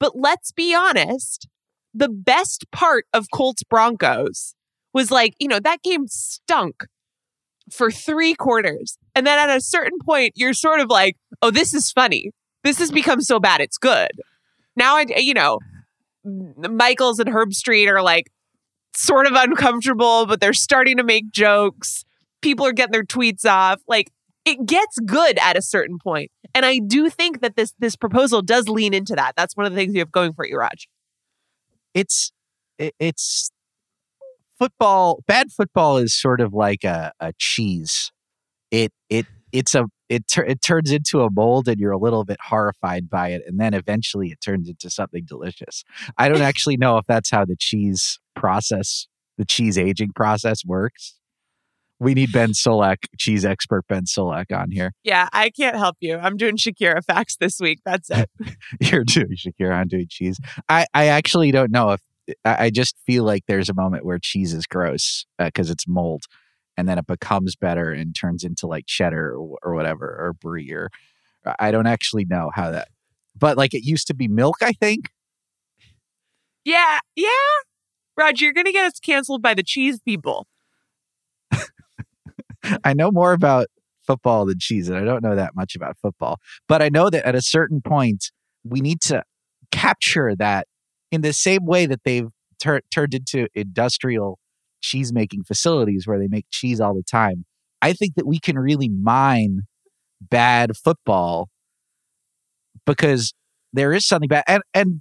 but 0.00 0.12
let's 0.14 0.52
be 0.52 0.74
honest. 0.74 1.48
The 1.96 2.08
best 2.08 2.64
part 2.72 3.06
of 3.12 3.26
Colts 3.32 3.62
Broncos 3.62 4.54
was 4.92 5.10
like, 5.10 5.34
you 5.38 5.46
know, 5.46 5.60
that 5.60 5.82
game 5.82 6.08
stunk 6.08 6.86
for 7.72 7.90
three 7.90 8.34
quarters. 8.34 8.98
And 9.14 9.26
then 9.26 9.38
at 9.38 9.56
a 9.56 9.60
certain 9.60 9.98
point, 10.04 10.32
you're 10.34 10.54
sort 10.54 10.80
of 10.80 10.88
like, 10.88 11.16
oh, 11.42 11.50
this 11.50 11.72
is 11.74 11.90
funny. 11.92 12.30
This 12.62 12.78
has 12.78 12.90
become 12.90 13.20
so 13.20 13.38
bad, 13.38 13.60
it's 13.60 13.78
good. 13.78 14.10
Now, 14.76 14.96
I, 14.96 15.06
you 15.16 15.34
know, 15.34 15.58
Michaels 16.24 17.18
and 17.18 17.30
Herbstreit 17.30 17.88
are 17.88 18.02
like 18.02 18.30
sort 18.96 19.26
of 19.26 19.32
uncomfortable, 19.34 20.26
but 20.26 20.40
they're 20.40 20.52
starting 20.52 20.96
to 20.96 21.04
make 21.04 21.30
jokes 21.30 22.04
people 22.44 22.66
are 22.66 22.72
getting 22.72 22.92
their 22.92 23.02
tweets 23.02 23.44
off. 23.44 23.80
Like 23.88 24.12
it 24.44 24.64
gets 24.66 24.98
good 25.04 25.38
at 25.38 25.56
a 25.56 25.62
certain 25.62 25.98
point. 25.98 26.30
And 26.54 26.64
I 26.64 26.78
do 26.78 27.10
think 27.10 27.40
that 27.40 27.56
this 27.56 27.72
this 27.80 27.96
proposal 27.96 28.42
does 28.42 28.68
lean 28.68 28.94
into 28.94 29.16
that. 29.16 29.32
That's 29.36 29.56
one 29.56 29.66
of 29.66 29.72
the 29.72 29.76
things 29.76 29.94
you 29.94 30.00
have 30.00 30.12
going 30.12 30.34
for 30.34 30.46
you, 30.46 30.58
Raj. 30.58 30.86
it's 31.94 32.30
it's 32.78 33.50
football 34.58 35.20
bad 35.26 35.50
football 35.50 35.96
is 35.96 36.14
sort 36.14 36.40
of 36.40 36.52
like 36.52 36.84
a, 36.84 37.12
a 37.18 37.32
cheese 37.38 38.12
it 38.70 38.92
it 39.10 39.26
it's 39.52 39.74
a 39.74 39.86
it 40.08 40.26
tur- 40.28 40.44
it 40.44 40.60
turns 40.60 40.90
into 40.90 41.22
a 41.22 41.30
mold 41.30 41.68
and 41.68 41.78
you're 41.80 41.92
a 41.92 41.98
little 41.98 42.24
bit 42.24 42.38
horrified 42.48 43.08
by 43.08 43.28
it 43.28 43.42
and 43.46 43.58
then 43.58 43.74
eventually 43.74 44.28
it 44.28 44.40
turns 44.40 44.68
into 44.68 44.90
something 44.90 45.24
delicious 45.24 45.84
i 46.18 46.28
don't 46.28 46.42
actually 46.50 46.76
know 46.76 46.98
if 46.98 47.06
that's 47.06 47.30
how 47.30 47.44
the 47.44 47.56
cheese 47.58 48.18
process 48.34 49.06
the 49.38 49.44
cheese 49.44 49.78
aging 49.78 50.10
process 50.14 50.64
works 50.64 51.14
we 52.00 52.12
need 52.12 52.32
ben 52.32 52.50
solak 52.50 53.04
cheese 53.18 53.44
expert 53.44 53.86
ben 53.88 54.04
solak 54.04 54.50
on 54.56 54.70
here 54.70 54.92
Yeah, 55.04 55.28
I 55.32 55.50
can't 55.50 55.76
help 55.76 55.96
you. 56.00 56.16
I'm 56.18 56.36
doing 56.36 56.56
Shakira 56.56 57.04
facts 57.04 57.36
this 57.36 57.60
week. 57.60 57.78
That's 57.84 58.10
it. 58.10 58.28
You're 58.80 59.04
doing 59.04 59.36
Shakira. 59.36 59.74
I'm 59.74 59.88
doing 59.88 60.06
cheese. 60.10 60.38
I, 60.68 60.86
I 60.92 61.06
actually 61.06 61.52
don't 61.52 61.70
know 61.70 61.90
if 61.90 62.00
I, 62.44 62.64
I 62.66 62.70
just 62.70 62.96
feel 63.06 63.24
like 63.24 63.44
there's 63.46 63.68
a 63.68 63.74
moment 63.74 64.04
where 64.04 64.18
cheese 64.18 64.52
is 64.52 64.66
gross 64.66 65.24
uh, 65.38 65.46
because 65.46 65.70
it's 65.70 65.86
mold, 65.86 66.24
and 66.76 66.88
then 66.88 66.98
it 66.98 67.06
becomes 67.06 67.56
better 67.56 67.92
and 67.92 68.14
turns 68.14 68.44
into 68.44 68.66
like 68.66 68.86
cheddar 68.86 69.34
or, 69.34 69.58
or 69.62 69.74
whatever 69.74 70.06
or 70.06 70.32
brie 70.32 70.72
or 70.72 70.90
uh, 71.46 71.54
I 71.58 71.70
don't 71.70 71.86
actually 71.86 72.24
know 72.24 72.50
how 72.54 72.70
that. 72.70 72.88
But 73.38 73.56
like 73.56 73.74
it 73.74 73.84
used 73.84 74.06
to 74.08 74.14
be 74.14 74.28
milk, 74.28 74.56
I 74.62 74.72
think. 74.72 75.10
yeah, 76.64 76.98
yeah. 77.16 77.28
Raj, 78.16 78.40
you're 78.40 78.52
gonna 78.52 78.72
get 78.72 78.86
us 78.86 79.00
canceled 79.00 79.42
by 79.42 79.54
the 79.54 79.62
cheese 79.62 80.00
people. 80.00 80.46
I 82.84 82.94
know 82.94 83.10
more 83.10 83.32
about 83.32 83.66
football 84.06 84.46
than 84.46 84.58
cheese, 84.58 84.88
and 84.88 84.98
I 84.98 85.04
don't 85.04 85.22
know 85.22 85.34
that 85.34 85.56
much 85.56 85.74
about 85.74 85.98
football. 86.00 86.38
But 86.68 86.82
I 86.82 86.88
know 86.88 87.10
that 87.10 87.26
at 87.26 87.34
a 87.34 87.42
certain 87.42 87.80
point, 87.80 88.30
we 88.62 88.80
need 88.80 89.00
to 89.02 89.24
capture 89.72 90.34
that 90.36 90.68
in 91.10 91.22
the 91.22 91.32
same 91.32 91.66
way 91.66 91.86
that 91.86 92.04
they've 92.04 92.28
tur- 92.60 92.82
turned 92.90 93.14
into 93.14 93.48
industrial 93.54 94.38
cheese 94.84 95.12
making 95.12 95.44
facilities 95.44 96.06
where 96.06 96.18
they 96.18 96.28
make 96.28 96.46
cheese 96.50 96.80
all 96.80 96.94
the 96.94 97.02
time. 97.02 97.44
I 97.82 97.92
think 97.92 98.14
that 98.14 98.26
we 98.26 98.38
can 98.38 98.58
really 98.58 98.88
mine 98.88 99.62
bad 100.20 100.76
football 100.76 101.48
because 102.86 103.32
there 103.72 103.92
is 103.92 104.06
something 104.06 104.28
bad 104.28 104.44
and 104.46 104.62
and 104.72 105.00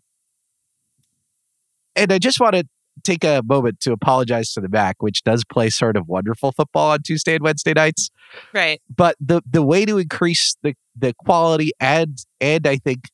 and 1.95 2.11
I 2.11 2.17
just 2.17 2.39
want 2.39 2.55
to 2.55 2.65
take 3.03 3.23
a 3.23 3.41
moment 3.45 3.79
to 3.81 3.91
apologize 3.91 4.53
to 4.53 4.61
the 4.61 4.69
MAC, 4.69 5.01
which 5.01 5.23
does 5.23 5.43
play 5.45 5.69
sort 5.69 5.97
of 5.97 6.07
wonderful 6.07 6.51
football 6.51 6.91
on 6.91 6.99
Tuesday 7.03 7.35
and 7.35 7.43
Wednesday 7.43 7.73
nights. 7.73 8.09
Right. 8.53 8.81
But 8.93 9.15
the 9.19 9.41
the 9.49 9.63
way 9.63 9.85
to 9.85 9.97
increase 9.97 10.55
the 10.63 10.73
the 10.95 11.13
quality 11.25 11.71
and 11.79 12.17
and 12.41 12.65
I 12.65 12.77
think 12.77 13.09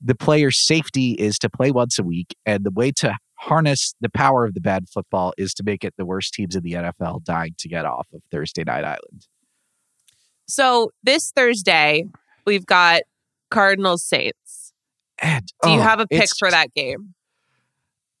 the 0.00 0.14
player 0.14 0.50
safety 0.50 1.12
is 1.12 1.38
to 1.38 1.48
play 1.48 1.70
once 1.70 1.98
a 1.98 2.02
week, 2.02 2.34
and 2.44 2.64
the 2.64 2.70
way 2.70 2.92
to 2.92 3.16
harness 3.38 3.94
the 4.00 4.08
power 4.08 4.44
of 4.44 4.54
the 4.54 4.60
bad 4.60 4.88
football 4.88 5.32
is 5.36 5.54
to 5.54 5.62
make 5.62 5.84
it 5.84 5.94
the 5.96 6.06
worst 6.06 6.34
teams 6.34 6.56
in 6.56 6.62
the 6.62 6.72
NFL 6.72 7.24
dying 7.24 7.54
to 7.58 7.68
get 7.68 7.84
off 7.84 8.08
of 8.12 8.22
Thursday 8.30 8.64
Night 8.64 8.84
Island. 8.84 9.26
So 10.48 10.92
this 11.02 11.32
Thursday, 11.34 12.04
we've 12.46 12.66
got 12.66 13.02
Cardinals 13.50 14.02
Saints. 14.04 14.72
And, 15.18 15.46
Do 15.62 15.70
you 15.70 15.78
oh, 15.78 15.82
have 15.82 16.00
a 16.00 16.06
pick 16.06 16.28
for 16.38 16.50
that 16.50 16.74
game? 16.74 17.14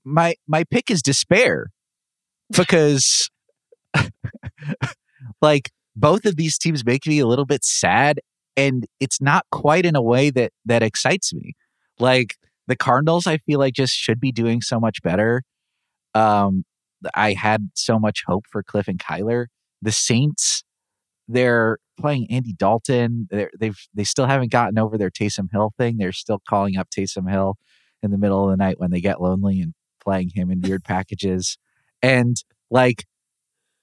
my 0.06 0.36
my 0.46 0.64
pick 0.64 0.90
is 0.90 1.02
despair 1.02 1.66
because 2.56 3.28
like 5.42 5.70
both 5.96 6.24
of 6.24 6.36
these 6.36 6.56
teams 6.56 6.86
make 6.86 7.06
me 7.06 7.18
a 7.18 7.26
little 7.26 7.44
bit 7.44 7.64
sad 7.64 8.20
and 8.56 8.86
it's 9.00 9.20
not 9.20 9.44
quite 9.50 9.84
in 9.84 9.96
a 9.96 10.00
way 10.00 10.30
that 10.30 10.52
that 10.64 10.82
excites 10.82 11.34
me 11.34 11.54
like 11.98 12.36
the 12.66 12.76
cardinals 12.76 13.26
i 13.26 13.38
feel 13.38 13.58
like 13.58 13.74
just 13.74 13.94
should 13.94 14.20
be 14.20 14.32
doing 14.32 14.60
so 14.60 14.80
much 14.80 15.02
better. 15.02 15.42
Um 16.14 16.64
i 17.14 17.32
had 17.34 17.70
so 17.74 17.98
much 17.98 18.22
hope 18.26 18.44
for 18.50 18.62
cliff 18.62 18.88
and 18.88 18.98
kyler. 18.98 19.46
The 19.82 19.92
saints 19.92 20.64
they're 21.28 21.78
playing 21.98 22.28
andy 22.30 22.52
dalton. 22.52 23.26
They're, 23.30 23.50
they've 23.58 23.78
they 23.94 24.04
still 24.04 24.26
haven't 24.26 24.52
gotten 24.52 24.78
over 24.78 24.96
their 24.98 25.10
taysom 25.10 25.48
hill 25.52 25.72
thing. 25.76 25.96
They're 25.98 26.12
still 26.12 26.40
calling 26.48 26.76
up 26.76 26.88
taysom 26.90 27.30
hill 27.30 27.56
in 28.02 28.10
the 28.10 28.18
middle 28.18 28.44
of 28.44 28.50
the 28.50 28.56
night 28.56 28.78
when 28.78 28.90
they 28.90 29.00
get 29.00 29.20
lonely 29.20 29.60
and 29.60 29.74
playing 30.02 30.30
him 30.34 30.50
in 30.50 30.60
weird 30.60 30.84
packages. 30.84 31.58
And 32.02 32.36
like, 32.70 33.04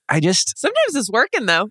I 0.10 0.20
just, 0.20 0.58
Sometimes 0.58 0.96
it's 0.96 1.12
working 1.12 1.46
though. 1.46 1.70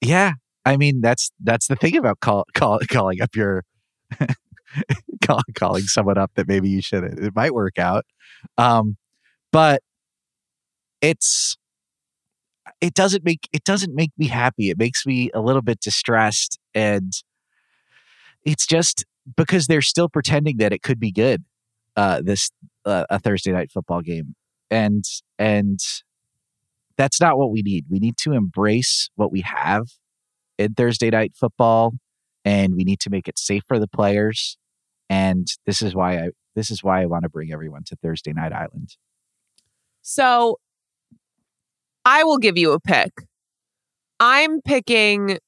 yeah, 0.00 0.32
I 0.64 0.76
mean, 0.76 1.00
that's, 1.00 1.30
that's 1.42 1.66
the 1.66 1.76
thing 1.76 1.96
about 1.96 2.20
call, 2.20 2.44
call, 2.54 2.78
calling 2.90 3.20
up 3.20 3.34
your, 3.34 3.64
call, 5.24 5.40
calling 5.54 5.84
someone 5.84 6.18
up 6.18 6.32
that 6.34 6.48
maybe 6.48 6.68
you 6.68 6.82
shouldn't. 6.82 7.18
It 7.18 7.34
might 7.34 7.54
work 7.54 7.78
out. 7.78 8.04
Um, 8.58 8.96
but 9.52 9.82
it's, 11.00 11.56
it 12.80 12.94
doesn't 12.94 13.24
make, 13.24 13.48
it 13.52 13.64
doesn't 13.64 13.94
make 13.94 14.10
me 14.18 14.26
happy. 14.26 14.70
It 14.70 14.78
makes 14.78 15.06
me 15.06 15.30
a 15.34 15.40
little 15.40 15.62
bit 15.62 15.80
distressed. 15.80 16.58
And 16.74 17.12
it's 18.44 18.66
just 18.66 19.04
because 19.36 19.66
they're 19.66 19.82
still 19.82 20.08
pretending 20.08 20.58
that 20.58 20.72
it 20.72 20.82
could 20.82 21.00
be 21.00 21.10
good. 21.10 21.44
Uh, 21.96 22.20
this 22.22 22.50
uh, 22.84 23.04
a 23.08 23.18
Thursday 23.20 23.52
night 23.52 23.70
football 23.70 24.00
game, 24.00 24.34
and 24.68 25.04
and 25.38 25.78
that's 26.96 27.20
not 27.20 27.38
what 27.38 27.52
we 27.52 27.62
need. 27.62 27.86
We 27.88 28.00
need 28.00 28.16
to 28.18 28.32
embrace 28.32 29.10
what 29.14 29.30
we 29.30 29.42
have 29.42 29.86
in 30.58 30.74
Thursday 30.74 31.10
night 31.10 31.34
football, 31.38 31.94
and 32.44 32.74
we 32.74 32.82
need 32.82 32.98
to 33.00 33.10
make 33.10 33.28
it 33.28 33.38
safe 33.38 33.62
for 33.68 33.78
the 33.78 33.86
players. 33.86 34.58
And 35.08 35.46
this 35.66 35.82
is 35.82 35.94
why 35.94 36.18
I 36.18 36.28
this 36.54 36.70
is 36.70 36.82
why 36.82 37.02
I 37.02 37.06
want 37.06 37.24
to 37.24 37.28
bring 37.28 37.52
everyone 37.52 37.82
to 37.86 37.96
Thursday 37.96 38.32
Night 38.32 38.52
Island. 38.52 38.96
So 40.02 40.58
I 42.04 42.24
will 42.24 42.38
give 42.38 42.56
you 42.58 42.72
a 42.72 42.80
pick. 42.80 43.12
I'm 44.20 44.60
picking 44.62 45.38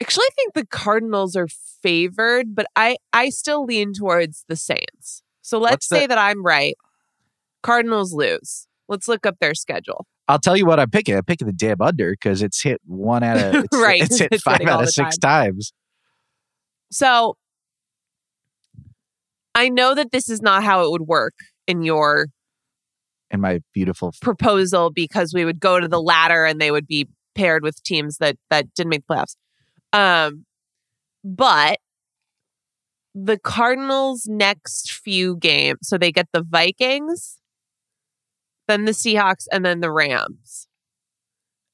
Actually, 0.00 0.24
I 0.26 0.34
think 0.36 0.54
the 0.54 0.66
Cardinals 0.66 1.34
are 1.34 1.48
favored, 1.82 2.54
but 2.54 2.66
I 2.76 2.98
I 3.12 3.30
still 3.30 3.64
lean 3.64 3.92
towards 3.92 4.44
the 4.48 4.54
Saints. 4.56 5.22
So 5.42 5.58
let's 5.58 5.72
What's 5.72 5.88
the- 5.88 5.96
say 5.96 6.06
that 6.06 6.18
I'm 6.18 6.44
right. 6.44 6.76
Cardinals 7.62 8.12
lose. 8.12 8.66
Let's 8.88 9.08
look 9.08 9.26
up 9.26 9.36
their 9.40 9.54
schedule. 9.54 10.06
I'll 10.28 10.38
tell 10.38 10.56
you 10.56 10.66
what 10.66 10.78
I'm 10.78 10.90
picking. 10.90 11.16
I'm 11.16 11.24
picking 11.24 11.46
the 11.46 11.52
damn 11.52 11.80
under 11.80 12.12
because 12.12 12.42
it's 12.42 12.62
hit 12.62 12.80
one 12.84 13.22
out 13.22 13.38
of 13.38 13.64
it's, 13.64 13.76
Right, 13.76 14.00
It's 14.02 14.18
hit 14.18 14.28
it's 14.30 14.42
five 14.42 14.60
out 14.62 14.82
of 14.82 14.90
six 14.90 15.16
times. 15.18 15.72
So 16.92 17.36
I 19.58 19.68
know 19.70 19.92
that 19.92 20.12
this 20.12 20.28
is 20.28 20.40
not 20.40 20.62
how 20.62 20.84
it 20.84 20.90
would 20.92 21.08
work 21.08 21.34
in 21.66 21.82
your 21.82 22.28
In 23.32 23.40
my 23.40 23.60
beautiful 23.74 24.12
proposal 24.22 24.90
because 24.90 25.34
we 25.34 25.44
would 25.44 25.58
go 25.58 25.80
to 25.80 25.88
the 25.88 26.00
ladder 26.00 26.44
and 26.44 26.60
they 26.60 26.70
would 26.70 26.86
be 26.86 27.08
paired 27.34 27.64
with 27.64 27.82
teams 27.82 28.18
that 28.18 28.36
that 28.50 28.72
didn't 28.74 28.90
make 28.90 29.02
the 29.08 29.14
playoffs. 29.14 29.36
Um, 29.92 30.44
but 31.24 31.80
the 33.16 33.36
Cardinals' 33.36 34.26
next 34.28 34.92
few 34.92 35.36
games, 35.36 35.80
so 35.82 35.98
they 35.98 36.12
get 36.12 36.28
the 36.32 36.44
Vikings, 36.48 37.38
then 38.68 38.84
the 38.84 38.92
Seahawks, 38.92 39.46
and 39.50 39.64
then 39.64 39.80
the 39.80 39.90
Rams. 39.90 40.68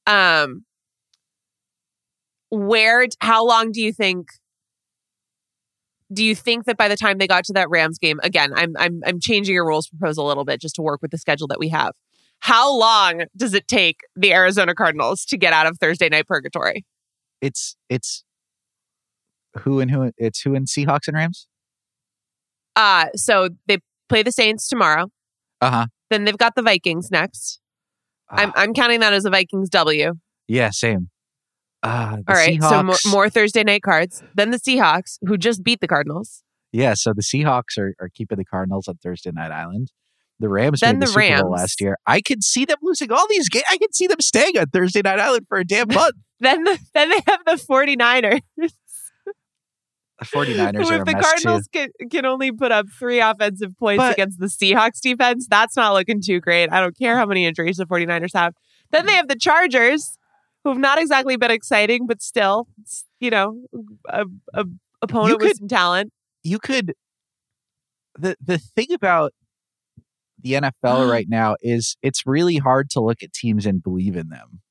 Um, 0.07 0.65
where? 2.49 3.05
How 3.19 3.45
long 3.45 3.71
do 3.71 3.79
you 3.79 3.93
think? 3.93 4.29
Do 6.15 6.23
you 6.23 6.35
think 6.35 6.65
that 6.65 6.77
by 6.77 6.87
the 6.87 6.95
time 6.95 7.17
they 7.17 7.27
got 7.27 7.45
to 7.45 7.53
that 7.53 7.69
Rams 7.69 7.99
game, 7.99 8.19
again, 8.23 8.51
I'm 8.55 8.75
I'm 8.77 9.01
I'm 9.05 9.19
changing 9.19 9.53
your 9.53 9.65
rules 9.65 9.87
proposal 9.87 10.25
a 10.25 10.29
little 10.29 10.45
bit 10.45 10.61
just 10.61 10.75
to 10.75 10.81
work 10.81 11.01
with 11.01 11.11
the 11.11 11.17
schedule 11.17 11.47
that 11.47 11.59
we 11.59 11.69
have. 11.69 11.93
How 12.39 12.75
long 12.75 13.23
does 13.35 13.53
it 13.53 13.67
take 13.67 13.99
the 14.15 14.33
Arizona 14.33 14.73
Cardinals 14.73 15.25
to 15.25 15.37
get 15.37 15.53
out 15.53 15.67
of 15.67 15.77
Thursday 15.79 16.09
night 16.09 16.27
purgatory? 16.27 16.85
it's 17.41 17.75
it's 17.89 18.23
who 19.59 19.79
and 19.79 19.91
who 19.91 20.11
it's 20.17 20.41
who 20.41 20.55
and 20.55 20.67
Seahawks 20.67 21.07
and 21.07 21.15
Rams. 21.15 21.47
Uh, 22.75 23.07
so 23.15 23.49
they 23.67 23.77
play 24.09 24.23
the 24.23 24.31
Saints 24.31 24.67
tomorrow. 24.67 25.07
Uh 25.61 25.71
huh. 25.71 25.85
Then 26.09 26.25
they've 26.25 26.37
got 26.37 26.55
the 26.55 26.61
Vikings 26.61 27.09
next. 27.11 27.59
I'm 28.29 28.51
I'm 28.55 28.73
counting 28.73 28.99
that 29.01 29.13
as 29.13 29.25
a 29.25 29.29
Vikings 29.29 29.69
W. 29.69 30.13
yeah, 30.47 30.71
same. 30.71 31.09
Uh, 31.85 32.15
the 32.17 32.23
All 32.27 32.35
right, 32.35 32.61
so 32.61 32.83
more, 32.83 32.95
more 33.07 33.29
Thursday 33.29 33.63
night 33.63 33.81
cards. 33.83 34.23
Then 34.33 34.51
the 34.51 34.59
Seahawks, 34.59 35.17
who 35.25 35.37
just 35.37 35.63
beat 35.63 35.79
the 35.81 35.87
Cardinals. 35.87 36.41
Yeah, 36.71 36.93
so 36.95 37.13
the 37.13 37.21
Seahawks 37.21 37.77
are, 37.77 37.93
are 38.01 38.09
keeping 38.13 38.37
the 38.37 38.45
Cardinals 38.45 38.87
on 38.87 38.95
Thursday 38.97 39.31
Night 39.31 39.51
Island. 39.51 39.91
The 40.39 40.49
Rams 40.49 40.81
Then 40.81 40.95
made 40.99 41.03
the, 41.03 41.05
the 41.05 41.11
Super 41.13 41.21
Bowl 41.41 41.51
Rams. 41.51 41.61
last 41.61 41.81
year. 41.81 41.97
I 42.05 42.19
could 42.19 42.43
see 42.43 42.65
them 42.65 42.77
losing 42.81 43.11
all 43.11 43.25
these 43.29 43.47
games. 43.47 43.63
I 43.71 43.77
could 43.77 43.95
see 43.95 44.07
them 44.07 44.19
staying 44.19 44.57
on 44.57 44.65
Thursday 44.67 45.01
Night 45.01 45.19
Island 45.19 45.45
for 45.47 45.57
a 45.59 45.65
damn 45.65 45.87
month. 45.87 46.15
Then 46.41 46.65
the, 46.65 46.77
then 46.93 47.09
they 47.09 47.19
have 47.27 47.39
the 47.45 47.53
49ers. 47.53 48.41
The 48.57 50.25
49ers 50.25 50.91
are 50.91 50.95
if 50.99 51.05
the 51.05 51.13
Cardinals 51.13 51.67
too. 51.73 51.87
can, 51.99 52.09
can 52.09 52.25
only 52.25 52.51
put 52.51 52.71
up 52.71 52.87
three 52.97 53.19
offensive 53.21 53.71
points 53.77 53.99
But- 53.99 54.13
against 54.13 54.39
the 54.39 54.47
Seahawks 54.47 54.99
defense, 55.01 55.47
that's 55.49 55.75
not 55.77 55.93
looking 55.93 56.21
too 56.21 56.39
great. 56.41 56.69
I 56.71 56.81
don't 56.81 56.97
care 56.97 57.17
how 57.17 57.25
many 57.25 57.45
injuries 57.45 57.77
the 57.77 57.85
49ers 57.85 58.31
have. 58.33 58.53
Then 58.91 59.05
they 59.05 59.13
have 59.13 59.27
the 59.29 59.37
Chargers, 59.37 60.17
who 60.65 60.71
have 60.71 60.79
not 60.79 60.99
exactly 60.99 61.37
been 61.37 61.51
exciting, 61.51 62.07
but 62.07 62.21
still, 62.21 62.67
you 63.19 63.29
know, 63.29 63.61
a, 64.09 64.25
a 64.55 64.65
opponent 65.01 65.39
You 65.39 65.47
with 65.47 65.57
some 65.57 65.67
talent. 65.67 66.11
You 66.43 66.59
could 66.59 66.93
the 68.17 68.35
the 68.43 68.57
thing 68.57 68.87
about 68.93 69.31
the 70.41 70.53
NFL 70.53 71.09
right 71.11 71.27
now 71.29 71.55
is 71.61 71.95
it's 72.01 72.25
really 72.25 72.57
hard 72.57 72.89
to 72.91 72.99
look 72.99 73.21
at 73.21 73.31
teams 73.31 73.65
and 73.67 73.81
believe 73.81 74.15
in 74.15 74.29
them. 74.29 74.61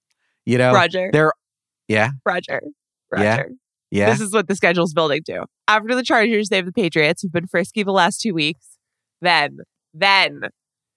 You 0.45 0.59
know, 0.59 0.73
Rodger. 0.75 1.11
they're 1.13 1.33
yeah, 1.87 2.11
Rodger. 2.27 2.61
Rodger. 3.11 3.51
Yeah. 3.91 4.07
yeah. 4.07 4.11
This 4.11 4.21
is 4.21 4.33
what 4.33 4.49
the 4.49 4.57
schedule's 4.57 4.93
building 4.93 5.23
to. 5.27 5.47
After 5.69 5.95
the 5.95 6.03
Chargers, 6.03 6.49
they 6.49 6.57
have 6.57 6.67
the 6.67 6.73
Patriots, 6.73 7.23
who've 7.23 7.33
been 7.33 7.47
frisky 7.47 7.85
the 7.85 7.93
last 7.93 8.21
two 8.21 8.35
weeks. 8.35 8.79
Then, 9.21 9.59
then, 9.95 10.41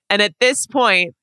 and 0.09 0.21
at 0.21 0.33
this 0.39 0.65
point, 0.65 1.13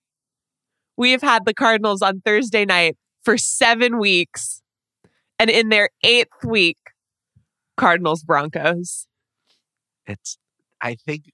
we 0.96 1.10
have 1.10 1.22
had 1.22 1.44
the 1.44 1.52
Cardinals 1.52 2.02
on 2.02 2.20
Thursday 2.20 2.64
night 2.64 2.96
for 3.24 3.36
seven 3.38 3.98
weeks. 3.98 4.62
And 5.38 5.50
in 5.50 5.68
their 5.68 5.90
eighth 6.02 6.44
week, 6.44 6.78
Cardinals 7.76 8.22
Broncos. 8.22 9.08
it's 10.06 10.38
i 10.80 10.94
think 10.94 11.24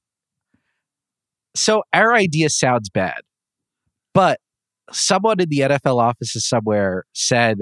so 1.54 1.82
our 1.92 2.14
idea 2.14 2.48
sounds 2.48 2.88
bad 2.88 3.20
but 4.14 4.38
someone 4.90 5.38
in 5.40 5.48
the 5.50 5.58
nfl 5.58 6.00
offices 6.00 6.46
somewhere 6.48 7.04
said 7.12 7.58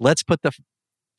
let's 0.00 0.22
put 0.22 0.40
the 0.42 0.52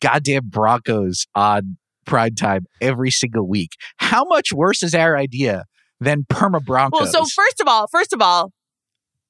goddamn 0.01 0.47
broncos 0.47 1.27
on 1.35 1.77
prime 2.05 2.33
time 2.33 2.65
every 2.81 3.11
single 3.11 3.47
week 3.47 3.71
how 3.97 4.23
much 4.23 4.51
worse 4.51 4.81
is 4.81 4.95
our 4.95 5.15
idea 5.17 5.65
than 5.99 6.23
perma 6.31 6.63
broncos 6.63 7.13
Well, 7.13 7.25
so 7.25 7.25
first 7.25 7.59
of 7.61 7.67
all, 7.67 7.87
first 7.87 8.13
of 8.13 8.21
all, 8.21 8.51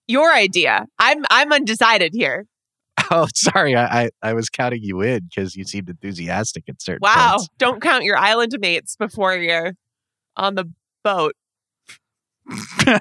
your 0.07 0.31
idea. 0.33 0.85
I'm 0.99 1.25
I'm 1.29 1.51
undecided 1.51 2.13
here. 2.13 2.45
oh 3.11 3.27
sorry 3.33 3.75
I, 3.75 4.03
I 4.05 4.09
i 4.21 4.33
was 4.33 4.49
counting 4.49 4.83
you 4.83 5.01
in 5.01 5.27
because 5.29 5.55
you 5.55 5.63
seemed 5.63 5.89
enthusiastic 5.89 6.65
at 6.69 6.81
certain 6.81 6.99
Wow. 7.01 7.37
points. 7.37 7.49
Don't 7.57 7.81
count 7.81 8.03
your 8.03 8.17
island 8.17 8.55
mates 8.59 8.95
before 8.95 9.35
you're 9.35 9.73
on 10.35 10.55
the 10.55 10.65
boat. 11.03 11.33
I 12.49 12.99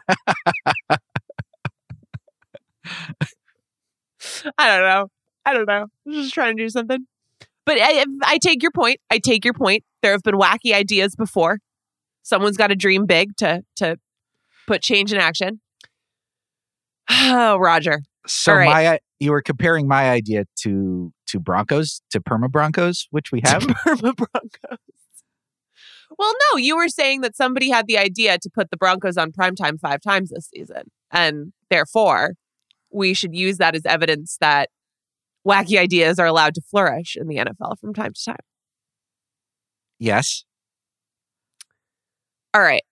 don't 4.58 4.82
know. 4.82 5.06
I 5.44 5.52
don't 5.54 5.66
know. 5.66 5.86
I'm 6.06 6.12
just 6.12 6.34
trying 6.34 6.56
to 6.56 6.62
do 6.62 6.68
something. 6.68 7.06
But 7.64 7.78
I, 7.80 8.04
I 8.24 8.38
take 8.38 8.62
your 8.62 8.72
point. 8.72 8.98
I 9.10 9.18
take 9.18 9.44
your 9.44 9.54
point. 9.54 9.84
There 10.02 10.12
have 10.12 10.22
been 10.22 10.34
wacky 10.34 10.72
ideas 10.74 11.14
before. 11.14 11.58
Someone's 12.22 12.56
got 12.56 12.68
to 12.68 12.76
dream 12.76 13.06
big 13.06 13.36
to 13.38 13.62
to 13.76 13.96
put 14.66 14.82
change 14.82 15.12
in 15.12 15.18
action. 15.18 15.60
Oh, 17.10 17.56
Rodger. 17.56 18.02
So 18.26 18.52
right. 18.54 18.66
my 18.66 18.98
you 19.20 19.32
were 19.32 19.42
comparing 19.42 19.88
my 19.88 20.10
idea 20.10 20.44
to 20.60 21.12
to 21.28 21.40
Broncos 21.40 22.00
to 22.10 22.20
perma 22.20 22.50
Broncos, 22.50 23.06
which 23.10 23.32
we 23.32 23.40
have. 23.44 23.66
Burma 23.84 24.14
Broncos. 24.14 24.78
Well, 26.18 26.32
no, 26.52 26.58
you 26.58 26.76
were 26.76 26.88
saying 26.88 27.20
that 27.20 27.36
somebody 27.36 27.70
had 27.70 27.86
the 27.86 27.98
idea 27.98 28.38
to 28.38 28.50
put 28.50 28.70
the 28.70 28.76
Broncos 28.76 29.16
on 29.16 29.30
primetime 29.30 29.78
five 29.78 30.00
times 30.00 30.30
this 30.30 30.48
season. 30.52 30.90
And 31.10 31.52
therefore, 31.70 32.32
we 32.90 33.14
should 33.14 33.34
use 33.34 33.58
that 33.58 33.76
as 33.76 33.84
evidence 33.84 34.36
that 34.40 34.70
wacky 35.46 35.78
ideas 35.78 36.18
are 36.18 36.26
allowed 36.26 36.54
to 36.54 36.62
flourish 36.62 37.16
in 37.16 37.28
the 37.28 37.36
NFL 37.36 37.78
from 37.78 37.94
time 37.94 38.12
to 38.14 38.24
time. 38.24 38.36
yes. 39.98 40.44
All 42.54 42.62
right. 42.62 42.82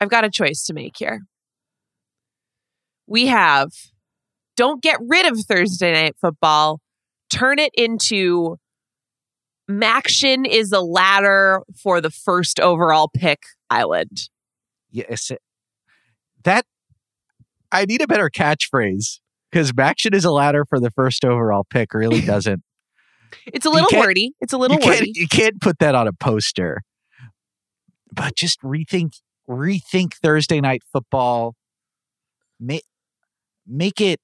I've 0.00 0.10
got 0.10 0.24
a 0.24 0.30
choice 0.30 0.64
to 0.64 0.74
make 0.74 0.96
here. 0.96 1.20
We 3.06 3.26
have 3.26 3.70
don't 4.56 4.82
get 4.82 4.98
rid 5.06 5.26
of 5.26 5.38
Thursday 5.40 5.92
night 5.92 6.16
football, 6.20 6.80
turn 7.30 7.58
it 7.58 7.72
into 7.74 8.56
Maction 9.70 10.46
is 10.46 10.72
a 10.72 10.80
ladder 10.80 11.62
for 11.82 12.00
the 12.00 12.10
first 12.10 12.60
overall 12.60 13.08
pick 13.12 13.42
island. 13.68 14.28
Yes. 14.90 15.32
That 16.44 16.64
I 17.72 17.84
need 17.84 18.00
a 18.00 18.06
better 18.06 18.30
catchphrase 18.30 19.18
because 19.50 19.72
Maction 19.72 20.14
is 20.14 20.24
a 20.24 20.30
ladder 20.30 20.64
for 20.64 20.78
the 20.78 20.90
first 20.92 21.24
overall 21.24 21.66
pick 21.68 21.92
really 21.94 22.20
doesn't. 22.22 22.62
It's 23.46 23.66
a 23.66 23.70
little 23.70 23.98
wordy. 23.98 24.32
It's 24.40 24.52
a 24.52 24.58
little 24.58 24.76
you 24.76 24.82
can't, 24.82 25.00
wordy. 25.00 25.12
you 25.14 25.28
can't 25.28 25.60
put 25.60 25.80
that 25.80 25.94
on 25.94 26.06
a 26.06 26.12
poster. 26.12 26.82
But 28.12 28.36
just 28.36 28.60
rethink 28.62 29.14
rethink 29.48 30.14
Thursday 30.14 30.60
night 30.60 30.82
football. 30.92 31.54
Make 32.60 32.84
make 33.66 34.00
it 34.00 34.20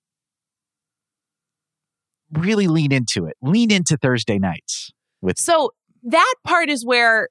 really 2.32 2.66
lean 2.66 2.92
into 2.92 3.26
it. 3.26 3.36
Lean 3.42 3.70
into 3.70 3.96
Thursday 3.96 4.38
nights. 4.38 4.92
With 5.20 5.38
So 5.38 5.70
that 6.04 6.34
part 6.44 6.68
is 6.68 6.84
where 6.84 7.28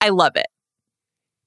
I 0.00 0.10
love 0.10 0.32
it. 0.36 0.46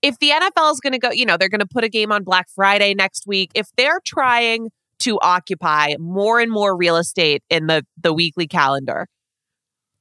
If 0.01 0.19
the 0.19 0.31
NFL 0.31 0.73
is 0.73 0.79
going 0.81 0.93
to 0.93 0.99
go, 0.99 1.11
you 1.11 1.25
know, 1.25 1.37
they're 1.37 1.49
going 1.49 1.61
to 1.61 1.65
put 1.65 1.85
a 1.85 1.89
game 1.89 2.11
on 2.11 2.23
Black 2.23 2.47
Friday 2.53 2.93
next 2.93 3.25
week. 3.25 3.51
If 3.55 3.69
they're 3.77 4.01
trying 4.05 4.69
to 4.99 5.17
occupy 5.21 5.95
more 5.97 6.39
and 6.39 6.51
more 6.51 6.75
real 6.75 6.97
estate 6.97 7.43
in 7.49 7.67
the 7.67 7.85
the 8.01 8.13
weekly 8.13 8.47
calendar, 8.47 9.07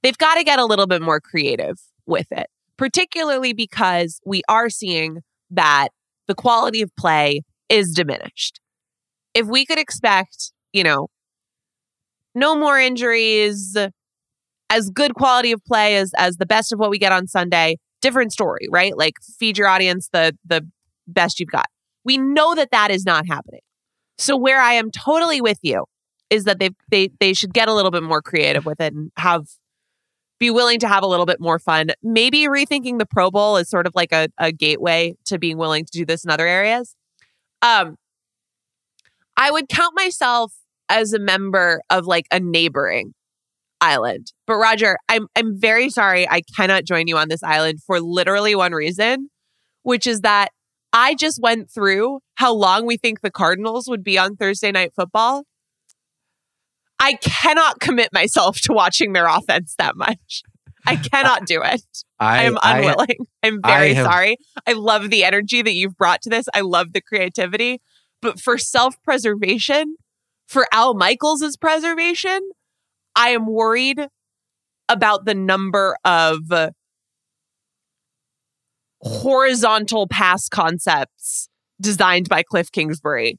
they've 0.02 0.18
got 0.18 0.34
to 0.34 0.44
get 0.44 0.58
a 0.58 0.64
little 0.64 0.86
bit 0.86 1.02
more 1.02 1.20
creative 1.20 1.78
with 2.06 2.32
it. 2.32 2.48
Particularly 2.76 3.52
because 3.52 4.20
we 4.24 4.42
are 4.48 4.68
seeing 4.68 5.20
that 5.50 5.88
the 6.26 6.34
quality 6.34 6.82
of 6.82 6.90
play 6.96 7.42
is 7.68 7.92
diminished. 7.92 8.60
If 9.34 9.46
we 9.46 9.64
could 9.64 9.78
expect, 9.78 10.52
you 10.72 10.82
know, 10.82 11.08
no 12.34 12.56
more 12.56 12.78
injuries, 12.78 13.76
as 14.70 14.90
good 14.90 15.14
quality 15.14 15.52
of 15.52 15.62
play 15.64 15.96
as 15.96 16.12
as 16.16 16.36
the 16.36 16.46
best 16.46 16.72
of 16.72 16.78
what 16.78 16.90
we 16.90 16.98
get 16.98 17.12
on 17.12 17.26
Sunday, 17.26 17.76
different 18.00 18.32
story, 18.32 18.68
right? 18.70 18.96
Like 18.96 19.14
feed 19.38 19.58
your 19.58 19.68
audience 19.68 20.08
the 20.12 20.36
the 20.44 20.66
best 21.06 21.40
you've 21.40 21.50
got. 21.50 21.66
We 22.04 22.18
know 22.18 22.54
that 22.54 22.70
that 22.70 22.90
is 22.90 23.04
not 23.04 23.26
happening. 23.26 23.60
So 24.18 24.36
where 24.36 24.60
I 24.60 24.74
am 24.74 24.90
totally 24.90 25.40
with 25.40 25.58
you 25.62 25.84
is 26.30 26.44
that 26.44 26.58
they 26.58 26.70
they 26.90 27.10
they 27.20 27.34
should 27.34 27.52
get 27.52 27.68
a 27.68 27.74
little 27.74 27.90
bit 27.90 28.02
more 28.02 28.22
creative 28.22 28.64
with 28.64 28.80
it 28.80 28.94
and 28.94 29.12
have 29.16 29.46
be 30.38 30.50
willing 30.50 30.80
to 30.80 30.88
have 30.88 31.04
a 31.04 31.06
little 31.06 31.26
bit 31.26 31.38
more 31.38 31.60
fun. 31.60 31.90
Maybe 32.02 32.48
rethinking 32.48 32.98
the 32.98 33.06
Pro 33.06 33.30
Bowl 33.30 33.56
is 33.58 33.70
sort 33.70 33.86
of 33.86 33.94
like 33.94 34.10
a, 34.12 34.28
a 34.38 34.50
gateway 34.50 35.14
to 35.26 35.38
being 35.38 35.56
willing 35.56 35.84
to 35.84 35.92
do 35.92 36.04
this 36.04 36.24
in 36.24 36.30
other 36.30 36.48
areas. 36.48 36.96
Um, 37.62 37.96
I 39.36 39.52
would 39.52 39.68
count 39.68 39.94
myself 39.94 40.54
as 40.92 41.12
a 41.12 41.18
member 41.18 41.80
of 41.90 42.06
like 42.06 42.26
a 42.30 42.38
neighboring 42.38 43.14
island. 43.80 44.32
But 44.46 44.56
Rodger, 44.56 44.96
I'm 45.08 45.26
I'm 45.34 45.58
very 45.58 45.90
sorry 45.90 46.28
I 46.28 46.42
cannot 46.56 46.84
join 46.84 47.08
you 47.08 47.16
on 47.16 47.28
this 47.28 47.42
island 47.42 47.80
for 47.86 48.00
literally 48.00 48.54
one 48.54 48.72
reason, 48.72 49.28
which 49.82 50.06
is 50.06 50.20
that 50.20 50.50
I 50.92 51.14
just 51.14 51.40
went 51.42 51.70
through 51.70 52.20
how 52.36 52.52
long 52.52 52.86
we 52.86 52.96
think 52.98 53.22
the 53.22 53.30
Cardinals 53.30 53.88
would 53.88 54.04
be 54.04 54.18
on 54.18 54.36
Thursday 54.36 54.70
night 54.70 54.92
football. 54.94 55.44
I 57.00 57.14
cannot 57.14 57.80
commit 57.80 58.10
myself 58.12 58.60
to 58.62 58.72
watching 58.72 59.12
their 59.12 59.26
offense 59.26 59.74
that 59.78 59.96
much. 59.96 60.42
I 60.86 60.96
cannot 60.96 61.46
do 61.46 61.62
it. 61.62 61.82
I, 62.20 62.44
am 62.44 62.58
unwilling. 62.62 63.26
I, 63.42 63.46
am 63.46 63.60
very 63.64 63.90
I 63.90 63.94
have- 63.94 64.06
sorry. 64.06 64.36
I 64.66 64.72
love 64.72 65.10
the 65.10 65.24
energy 65.24 65.62
that 65.62 65.72
you've 65.72 65.96
brought 65.96 66.22
to 66.22 66.30
this. 66.30 66.46
I 66.54 66.60
love 66.60 66.92
the 66.92 67.00
creativity. 67.00 67.80
But 68.20 68.38
for 68.38 68.56
self 68.56 68.94
preservation, 69.02 69.96
for 70.52 70.66
Al 70.70 70.94
Michaels' 70.94 71.56
preservation, 71.56 72.50
I 73.16 73.30
am 73.30 73.46
worried 73.46 74.06
about 74.88 75.24
the 75.24 75.34
number 75.34 75.96
of 76.04 76.40
horizontal 79.00 80.06
pass 80.06 80.48
concepts 80.48 81.48
designed 81.80 82.28
by 82.28 82.42
Cliff 82.42 82.70
Kingsbury 82.70 83.38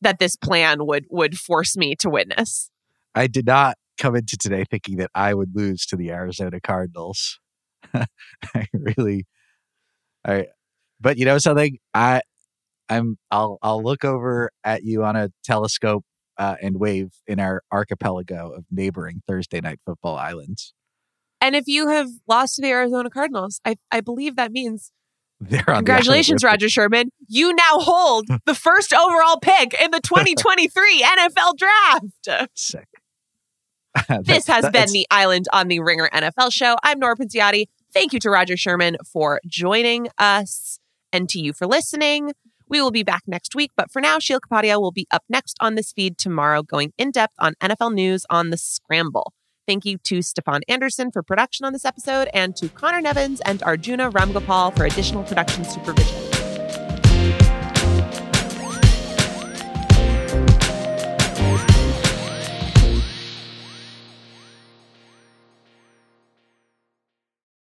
that 0.00 0.18
this 0.18 0.36
plan 0.36 0.86
would 0.86 1.06
would 1.10 1.36
force 1.36 1.76
me 1.76 1.96
to 1.96 2.08
witness. 2.08 2.70
I 3.14 3.26
did 3.26 3.46
not 3.46 3.76
come 3.98 4.14
into 4.14 4.36
today 4.36 4.64
thinking 4.70 4.98
that 4.98 5.10
I 5.14 5.34
would 5.34 5.50
lose 5.54 5.84
to 5.86 5.96
the 5.96 6.10
Arizona 6.10 6.60
Cardinals. 6.60 7.40
I 7.94 8.66
really, 8.72 9.24
I, 10.24 10.46
but 11.00 11.16
you 11.16 11.24
know 11.24 11.38
something, 11.38 11.78
I, 11.94 12.20
I'm, 12.88 13.16
I'll, 13.30 13.58
I'll 13.62 13.82
look 13.82 14.04
over 14.04 14.50
at 14.64 14.84
you 14.84 15.02
on 15.02 15.16
a 15.16 15.30
telescope 15.44 16.04
uh, 16.38 16.56
and 16.60 16.78
wave 16.78 17.12
in 17.26 17.40
our 17.40 17.62
archipelago 17.72 18.50
of 18.50 18.64
neighboring 18.70 19.22
Thursday 19.26 19.60
night 19.60 19.80
football 19.84 20.16
islands. 20.16 20.74
And 21.40 21.54
if 21.54 21.64
you 21.66 21.88
have 21.88 22.08
lost 22.26 22.56
to 22.56 22.62
the 22.62 22.68
Arizona 22.68 23.10
Cardinals, 23.10 23.60
I, 23.64 23.76
I 23.90 24.00
believe 24.00 24.36
that 24.36 24.52
means 24.52 24.92
They're 25.40 25.60
on 25.60 25.64
the 25.64 25.72
island 25.72 25.86
congratulations. 25.86 26.44
Rodger 26.44 26.68
Sherman. 26.68 27.10
You 27.28 27.54
now 27.54 27.78
hold 27.78 28.26
the 28.46 28.54
first 28.54 28.94
overall 28.94 29.38
pick 29.40 29.74
in 29.80 29.90
the 29.90 30.00
2023 30.00 31.02
NFL 31.18 31.56
draft. 31.56 32.50
Sick. 32.54 32.88
This 34.22 34.46
has 34.46 34.68
been 34.70 34.92
the 34.92 35.06
Island 35.10 35.46
on 35.52 35.68
the 35.68 35.80
Ringer 35.80 36.10
NFL 36.12 36.52
show. 36.52 36.76
I'm 36.82 36.98
Nora 36.98 37.16
Princiotti. 37.16 37.66
Thank 37.94 38.12
you 38.12 38.18
to 38.20 38.30
Rodger 38.30 38.56
Sherman 38.56 38.98
for 39.10 39.40
joining 39.46 40.08
us 40.18 40.80
and 41.12 41.28
to 41.30 41.40
you 41.40 41.54
for 41.54 41.66
listening. 41.66 42.32
We 42.68 42.80
will 42.80 42.90
be 42.90 43.02
back 43.02 43.22
next 43.26 43.54
week, 43.54 43.70
but 43.76 43.90
for 43.90 44.00
now, 44.00 44.18
Sheil 44.18 44.40
Kapadia 44.40 44.80
will 44.80 44.92
be 44.92 45.06
up 45.10 45.22
next 45.28 45.56
on 45.60 45.76
this 45.76 45.92
feed 45.92 46.18
tomorrow, 46.18 46.62
going 46.62 46.92
in 46.98 47.10
depth 47.10 47.34
on 47.38 47.54
NFL 47.62 47.94
news 47.94 48.26
on 48.28 48.50
the 48.50 48.56
scramble. 48.56 49.32
Thank 49.66 49.84
you 49.84 49.98
to 50.04 50.22
Stefan 50.22 50.62
Anderson 50.68 51.10
for 51.10 51.22
production 51.22 51.66
on 51.66 51.72
this 51.72 51.84
episode 51.84 52.28
and 52.32 52.54
to 52.56 52.68
Conor 52.68 53.00
Nevins 53.00 53.40
and 53.42 53.62
Arjuna 53.62 54.10
Ramgopal 54.12 54.76
for 54.76 54.84
additional 54.84 55.24
production 55.24 55.64
supervision. 55.64 56.35